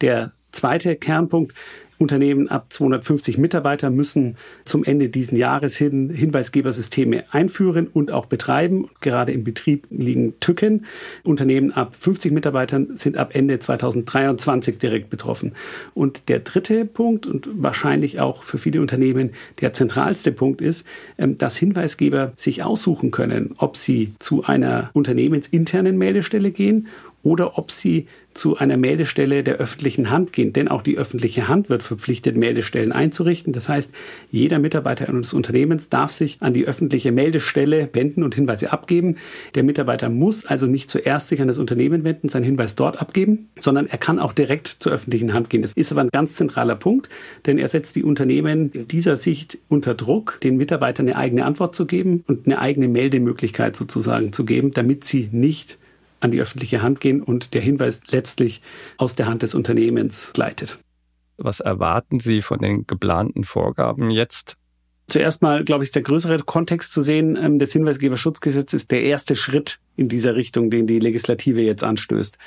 Der 0.01 0.31
zweite 0.51 0.95
Kernpunkt 0.95 1.53
Unternehmen 1.99 2.47
ab 2.47 2.67
250 2.69 3.37
Mitarbeiter 3.37 3.89
müssen 3.89 4.37
zum 4.63 4.85
Ende 4.85 5.09
diesen 5.09 5.37
Jahres 5.37 5.75
hin 5.77 6.09
Hinweisgebersysteme 6.09 7.25
einführen 7.31 7.87
und 7.87 8.11
auch 8.11 8.25
betreiben. 8.25 8.89
Gerade 9.01 9.33
im 9.33 9.43
Betrieb 9.43 9.85
liegen 9.89 10.39
Tücken. 10.39 10.85
Unternehmen 11.23 11.71
ab 11.71 11.95
50 11.99 12.31
Mitarbeitern 12.31 12.95
sind 12.95 13.17
ab 13.17 13.31
Ende 13.33 13.59
2023 13.59 14.77
direkt 14.77 15.09
betroffen. 15.09 15.53
Und 15.93 16.29
der 16.29 16.39
dritte 16.39 16.85
Punkt 16.85 17.25
und 17.25 17.49
wahrscheinlich 17.53 18.21
auch 18.21 18.43
für 18.43 18.57
viele 18.57 18.79
Unternehmen 18.79 19.31
der 19.59 19.73
zentralste 19.73 20.31
Punkt 20.31 20.61
ist, 20.61 20.87
ähm, 21.17 21.37
dass 21.37 21.57
Hinweisgeber 21.57 22.31
sich 22.37 22.63
aussuchen 22.63 23.11
können, 23.11 23.55
ob 23.57 23.75
sie 23.75 24.13
zu 24.19 24.45
einer 24.45 24.89
unternehmensinternen 24.93 25.97
Meldestelle 25.97 26.51
gehen 26.51 26.87
oder 27.23 27.57
ob 27.57 27.71
sie 27.71 28.07
zu 28.33 28.57
einer 28.57 28.77
Meldestelle 28.77 29.43
der 29.43 29.55
öffentlichen 29.55 30.11
Hand 30.11 30.31
gehen. 30.31 30.53
Denn 30.53 30.67
auch 30.67 30.81
die 30.81 30.97
öffentliche 30.97 31.47
Hand 31.47 31.69
wird 31.69 31.83
verpflichtet, 31.83 32.37
Meldestellen 32.37 32.91
einzurichten. 32.91 33.51
Das 33.51 33.67
heißt, 33.67 33.91
jeder 34.31 34.59
Mitarbeiter 34.59 35.09
eines 35.09 35.33
Unternehmens 35.33 35.89
darf 35.89 36.11
sich 36.11 36.37
an 36.39 36.53
die 36.53 36.65
öffentliche 36.65 37.11
Meldestelle 37.11 37.89
wenden 37.93 38.23
und 38.23 38.35
Hinweise 38.35 38.71
abgeben. 38.71 39.17
Der 39.55 39.63
Mitarbeiter 39.63 40.09
muss 40.09 40.45
also 40.45 40.67
nicht 40.67 40.89
zuerst 40.89 41.27
sich 41.27 41.41
an 41.41 41.47
das 41.47 41.57
Unternehmen 41.57 42.03
wenden, 42.03 42.29
seinen 42.29 42.43
Hinweis 42.43 42.75
dort 42.75 43.01
abgeben, 43.01 43.49
sondern 43.59 43.87
er 43.87 43.97
kann 43.97 44.19
auch 44.19 44.33
direkt 44.33 44.67
zur 44.67 44.93
öffentlichen 44.93 45.33
Hand 45.33 45.49
gehen. 45.49 45.61
Das 45.61 45.73
ist 45.73 45.91
aber 45.91 46.01
ein 46.01 46.09
ganz 46.09 46.35
zentraler 46.35 46.75
Punkt, 46.75 47.09
denn 47.45 47.57
er 47.57 47.67
setzt 47.67 47.95
die 47.95 48.03
Unternehmen 48.03 48.71
in 48.71 48.87
dieser 48.87 49.17
Sicht 49.17 49.57
unter 49.67 49.95
Druck, 49.95 50.39
den 50.41 50.55
Mitarbeitern 50.57 51.07
eine 51.07 51.17
eigene 51.17 51.45
Antwort 51.45 51.75
zu 51.75 51.85
geben 51.85 52.23
und 52.27 52.45
eine 52.45 52.59
eigene 52.59 52.87
Meldemöglichkeit 52.87 53.75
sozusagen 53.75 54.31
zu 54.31 54.45
geben, 54.45 54.71
damit 54.71 55.03
sie 55.03 55.29
nicht 55.31 55.77
an 56.19 56.31
die 56.31 56.41
öffentliche 56.41 56.81
Hand 56.81 56.99
gehen 56.99 57.21
und 57.21 57.53
der 57.53 57.61
Hinweis 57.61 58.01
letztlich 58.09 58.61
aus 58.97 59.15
der 59.15 59.27
Hand 59.27 59.41
des 59.43 59.55
Unternehmens 59.55 60.31
gleitet. 60.33 60.79
Was 61.37 61.59
erwarten 61.61 62.19
Sie 62.19 62.41
von 62.41 62.59
den 62.59 62.85
geplanten 62.85 63.43
Vorgaben 63.43 64.11
jetzt? 64.11 64.57
Zuerst 65.07 65.41
mal, 65.41 65.63
glaube 65.63 65.83
ich, 65.83 65.87
ist 65.87 65.95
der 65.95 66.03
größere 66.03 66.37
Kontext 66.39 66.91
zu 66.91 67.01
sehen. 67.01 67.35
Ähm, 67.35 67.57
das 67.57 67.71
Hinweisgeberschutzgesetz 67.71 68.73
ist 68.73 68.91
der 68.91 69.03
erste 69.03 69.35
Schritt 69.35 69.79
in 69.95 70.07
dieser 70.07 70.35
Richtung, 70.35 70.69
den 70.69 70.85
die 70.85 70.99
Legislative 70.99 71.61
jetzt 71.61 71.83
anstößt. 71.83 72.37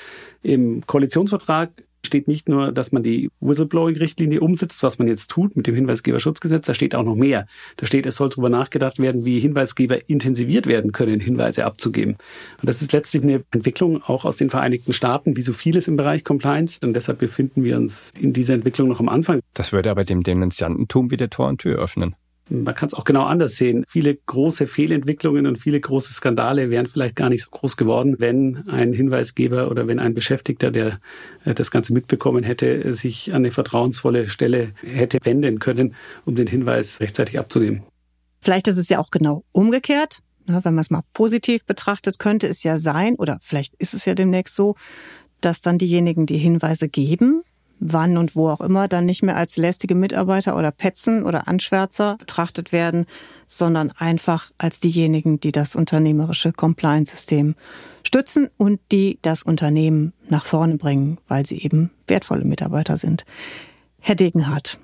Im 0.43 0.87
Koalitionsvertrag 0.87 1.71
steht 2.05 2.29
nicht 2.29 2.49
nur, 2.49 2.73
dass 2.73 2.93
man 2.93 3.03
die 3.03 3.31
Whistleblowing-Richtlinie 3.41 4.41
umsetzt, 4.41 4.83
was 4.83 4.99
man 4.99 5.09
jetzt 5.09 5.31
tut 5.31 5.57
mit 5.57 5.67
dem 5.67 5.75
Hinweisgeberschutzgesetz, 5.75 6.67
da 6.67 6.75
steht 6.75 6.95
auch 6.95 7.05
noch 7.05 7.15
mehr. 7.15 7.47
Da 7.77 7.87
steht, 7.87 8.07
es 8.07 8.17
soll 8.17 8.29
darüber 8.29 8.49
nachgedacht 8.49 8.99
werden, 8.99 9.25
wie 9.25 9.39
Hinweisgeber 9.39 10.09
intensiviert 10.09 10.67
werden 10.67 10.93
können, 10.93 11.21
Hinweise 11.21 11.65
abzugeben. 11.65 12.15
Und 12.61 12.69
das 12.69 12.83
ist 12.83 12.93
letztlich 12.93 13.23
eine 13.23 13.45
Entwicklung 13.53 14.03
auch 14.03 14.25
aus 14.25 14.37
den 14.37 14.51
Vereinigten 14.51 14.93
Staaten, 14.93 15.37
wie 15.37 15.43
so 15.43 15.53
vieles 15.53 15.89
im 15.89 15.97
Bereich 15.97 16.25
Compliance. 16.25 16.79
Und 16.83 16.95
deshalb 16.95 17.19
befinden 17.19 17.65
wir 17.65 17.77
uns 17.77 18.13
in 18.19 18.33
dieser 18.33 18.55
Entwicklung 18.55 18.89
noch 18.89 19.01
am 19.01 19.09
Anfang. 19.09 19.41
Das 19.55 19.73
würde 19.73 19.91
aber 19.91 20.05
dem 20.05 20.23
Denunziantentum 20.23 21.11
wieder 21.11 21.31
Tor 21.31 21.49
und 21.49 21.59
Tür 21.59 21.79
öffnen. 21.79 22.15
Man 22.49 22.75
kann 22.75 22.89
es 22.89 22.95
auch 22.95 23.05
genau 23.05 23.25
anders 23.25 23.57
sehen. 23.57 23.85
Viele 23.89 24.15
große 24.15 24.67
Fehlentwicklungen 24.67 25.47
und 25.47 25.59
viele 25.59 25.81
große 25.81 26.13
Skandale 26.13 26.71
wären 26.71 26.87
vielleicht 26.87 27.17
gar 27.17 27.29
nicht 27.29 27.45
so 27.45 27.51
groß 27.51 27.77
geworden, 27.77 28.17
wenn 28.19 28.69
ein 28.69 28.93
Hinweisgeber 28.93 29.71
oder 29.71 29.87
wenn 29.87 29.99
ein 29.99 30.13
Beschäftigter, 30.13 30.71
der 30.71 30.99
äh, 31.45 31.55
das 31.55 31.71
Ganze 31.71 31.93
mitbekommen 31.93 32.43
hätte, 32.43 32.95
sich 32.95 33.31
an 33.31 33.37
eine 33.37 33.51
vertrauensvolle 33.51 34.29
Stelle 34.29 34.73
hätte 34.83 35.19
wenden 35.23 35.61
können, 35.61 35.95
um 36.27 36.35
den 36.35 36.47
Hinweis 36.47 37.01
rechtzeitig 37.01 37.39
abzugeben. 37.39 37.83
Vielleicht 38.41 38.67
ist 38.69 38.77
es 38.77 38.89
ja 38.89 38.99
auch 38.99 39.11
genau 39.11 39.45
umgekehrt. 39.53 40.19
Wenn 40.47 40.75
man 40.75 40.81
es 40.81 40.91
mal 40.91 41.03
positiv 41.13 41.65
betrachtet, 41.65 42.19
könnte 42.19 42.49
es 42.49 42.65
ja 42.65 42.77
sein, 42.77 43.15
oder 43.15 43.39
vielleicht 43.41 43.75
ist 43.77 43.95
es 43.95 44.05
ja 44.05 44.15
demnächst 44.15 44.57
so, 44.57 44.75
dass 45.41 45.63
dann 45.63 45.79
diejenigen, 45.79 46.27
die 46.27 46.39
Hinweise 46.39 46.89
geben, 46.89 47.43
wann 47.83 48.17
und 48.17 48.37
wo 48.37 48.49
auch 48.49 48.61
immer 48.61 48.87
dann 48.87 49.07
nicht 49.07 49.23
mehr 49.23 49.37
als 49.37 49.57
lästige 49.57 49.95
Mitarbeiter 49.95 50.57
oder 50.57 50.71
Petzen 50.71 51.25
oder 51.25 51.49
Anschwärzer 51.49 52.17
betrachtet 52.19 52.73
werden, 52.73 53.07
sondern 53.47 53.91
einfach 53.91 54.51
als 54.57 54.81
diejenigen, 54.81 55.41
die 55.41 55.53
das 55.53 55.75
unternehmerische 55.75 56.53
Compliance-System 56.53 57.57
stützen 58.07 58.49
und 58.57 58.81
die 58.93 59.19
das 59.23 59.43
Unternehmen 59.43 60.13
nach 60.29 60.47
vorne 60.47 60.77
bringen, 60.77 61.19
weil 61.29 61.45
sie 61.45 61.61
eben 61.61 61.91
wertvolle 62.07 62.45
Mitarbeiter 62.45 62.97
sind. 62.97 63.25
Herr 63.99 64.15
Degenhardt, 64.15 64.79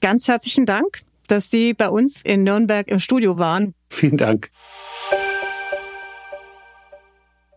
ganz 0.00 0.26
herzlichen 0.26 0.66
Dank, 0.66 1.02
dass 1.26 1.50
Sie 1.50 1.74
bei 1.74 1.90
uns 1.90 2.22
in 2.22 2.42
Nürnberg 2.42 2.88
im 2.88 3.00
Studio 3.00 3.38
waren. 3.38 3.74
Vielen 3.90 4.16
Dank. 4.16 4.50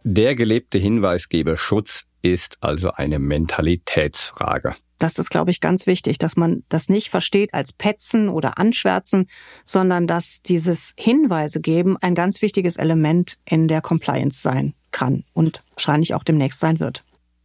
Der 0.04 0.36
gelebte 0.36 0.78
Hinweisgeberschutz 0.78 2.06
ist 2.22 2.58
also 2.62 2.92
eine 2.92 3.20
Mentalitätsfrage. 3.20 4.76
Das 5.00 5.18
ist, 5.18 5.32
glaube 5.32 5.50
ich, 5.50 5.62
ganz 5.62 5.88
wichtig, 5.88 6.20
dass 6.20 6.36
man 6.36 6.64
das 6.70 6.88
nicht 6.88 7.10
versteht 7.10 7.56
als 7.56 7.74
Petzen 7.74 8.30
oder 8.30 8.60
Anschwärzen, 8.60 9.28
sondern 9.66 10.06
dass 10.06 10.44
dieses 10.44 10.94
Hinweise 10.96 11.60
geben 11.60 11.98
ein 11.98 12.14
ganz 12.14 12.44
wichtiges 12.44 12.78
Element 12.78 13.40
in 13.46 13.68
der 13.68 13.82
Compliance 13.82 14.42
sein 14.42 14.76
kann 14.92 15.24
und 15.34 15.64
wahrscheinlich 15.74 16.14
auch 16.14 16.24
demnächst 16.24 16.60
sein 16.60 16.80
wird. 16.80 17.04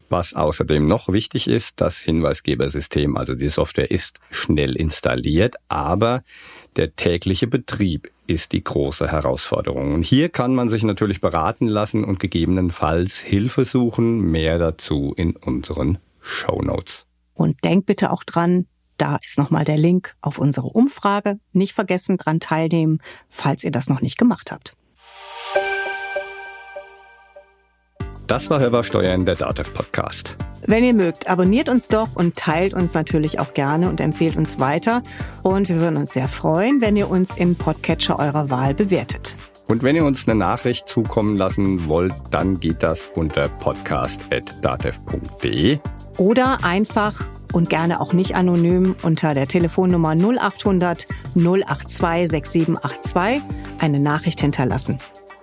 Was 0.08 0.34
außerdem 0.34 0.86
noch 0.86 1.08
wichtig 1.08 1.48
ist, 1.48 1.80
das 1.80 1.98
Hinweisgebersystem, 1.98 3.16
also 3.16 3.34
die 3.34 3.48
Software 3.48 3.90
ist 3.90 4.20
schnell 4.30 4.76
installiert, 4.76 5.56
aber 5.68 6.22
der 6.76 6.94
tägliche 6.94 7.46
Betrieb 7.46 8.10
ist 8.26 8.52
die 8.52 8.62
große 8.62 9.10
Herausforderung. 9.10 9.94
Und 9.94 10.02
hier 10.02 10.28
kann 10.28 10.54
man 10.54 10.68
sich 10.68 10.82
natürlich 10.82 11.20
beraten 11.20 11.66
lassen 11.66 12.04
und 12.04 12.20
gegebenenfalls 12.20 13.18
Hilfe 13.18 13.64
suchen. 13.64 14.20
Mehr 14.20 14.58
dazu 14.58 15.14
in 15.16 15.34
unseren 15.36 15.98
Show 16.20 16.60
Notes. 16.62 17.06
Und 17.34 17.64
denk 17.64 17.86
bitte 17.86 18.10
auch 18.10 18.24
dran, 18.24 18.66
da 18.98 19.18
ist 19.22 19.38
nochmal 19.38 19.64
der 19.64 19.76
Link 19.76 20.14
auf 20.20 20.38
unsere 20.38 20.68
Umfrage. 20.68 21.38
Nicht 21.52 21.72
vergessen, 21.72 22.16
dran 22.16 22.40
teilnehmen, 22.40 23.00
falls 23.28 23.64
ihr 23.64 23.70
das 23.70 23.88
noch 23.88 24.00
nicht 24.00 24.18
gemacht 24.18 24.50
habt. 24.52 24.75
Das 28.26 28.50
war 28.50 28.58
Hörbar 28.58 28.82
Steuern, 28.82 29.24
der 29.24 29.36
DATEV 29.36 29.72
Podcast. 29.72 30.34
Wenn 30.66 30.82
ihr 30.82 30.94
mögt, 30.94 31.30
abonniert 31.30 31.68
uns 31.68 31.86
doch 31.86 32.16
und 32.16 32.34
teilt 32.34 32.74
uns 32.74 32.92
natürlich 32.92 33.38
auch 33.38 33.54
gerne 33.54 33.88
und 33.88 34.00
empfehlt 34.00 34.36
uns 34.36 34.58
weiter. 34.58 35.04
Und 35.44 35.68
wir 35.68 35.78
würden 35.78 35.96
uns 35.96 36.12
sehr 36.12 36.26
freuen, 36.26 36.80
wenn 36.80 36.96
ihr 36.96 37.08
uns 37.08 37.36
im 37.36 37.54
Podcatcher 37.54 38.18
eurer 38.18 38.50
Wahl 38.50 38.74
bewertet. 38.74 39.36
Und 39.68 39.84
wenn 39.84 39.94
ihr 39.94 40.04
uns 40.04 40.26
eine 40.26 40.36
Nachricht 40.36 40.88
zukommen 40.88 41.36
lassen 41.36 41.88
wollt, 41.88 42.14
dann 42.32 42.58
geht 42.58 42.82
das 42.82 43.06
unter 43.14 43.48
podcast.datev.de. 43.48 45.78
Oder 46.18 46.64
einfach 46.64 47.22
und 47.52 47.70
gerne 47.70 48.00
auch 48.00 48.12
nicht 48.12 48.34
anonym 48.34 48.96
unter 49.04 49.34
der 49.34 49.46
Telefonnummer 49.46 50.16
0800 50.16 51.06
082 51.36 52.28
6782 52.28 53.40
eine 53.78 54.00
Nachricht 54.00 54.40
hinterlassen. 54.40 54.96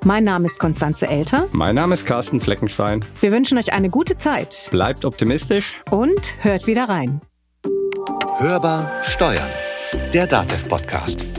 Mein 0.05 0.25
Name 0.25 0.47
ist 0.47 0.59
Konstanze 0.59 1.07
Elter. 1.07 1.47
Mein 1.53 1.75
Name 1.75 1.93
ist 1.93 2.05
Carsten 2.05 2.41
Fleckenstein. 2.41 3.05
Wir 3.21 3.31
wünschen 3.31 3.57
euch 3.57 3.71
eine 3.71 3.89
gute 3.89 4.17
Zeit. 4.17 4.67
Bleibt 4.69 5.05
optimistisch. 5.05 5.81
Und 5.91 6.35
hört 6.39 6.67
wieder 6.67 6.89
rein. 6.89 7.21
Hörbar 8.37 8.91
Steuern. 9.03 9.49
Der 10.13 10.27
Datev 10.27 10.67
Podcast. 10.67 11.32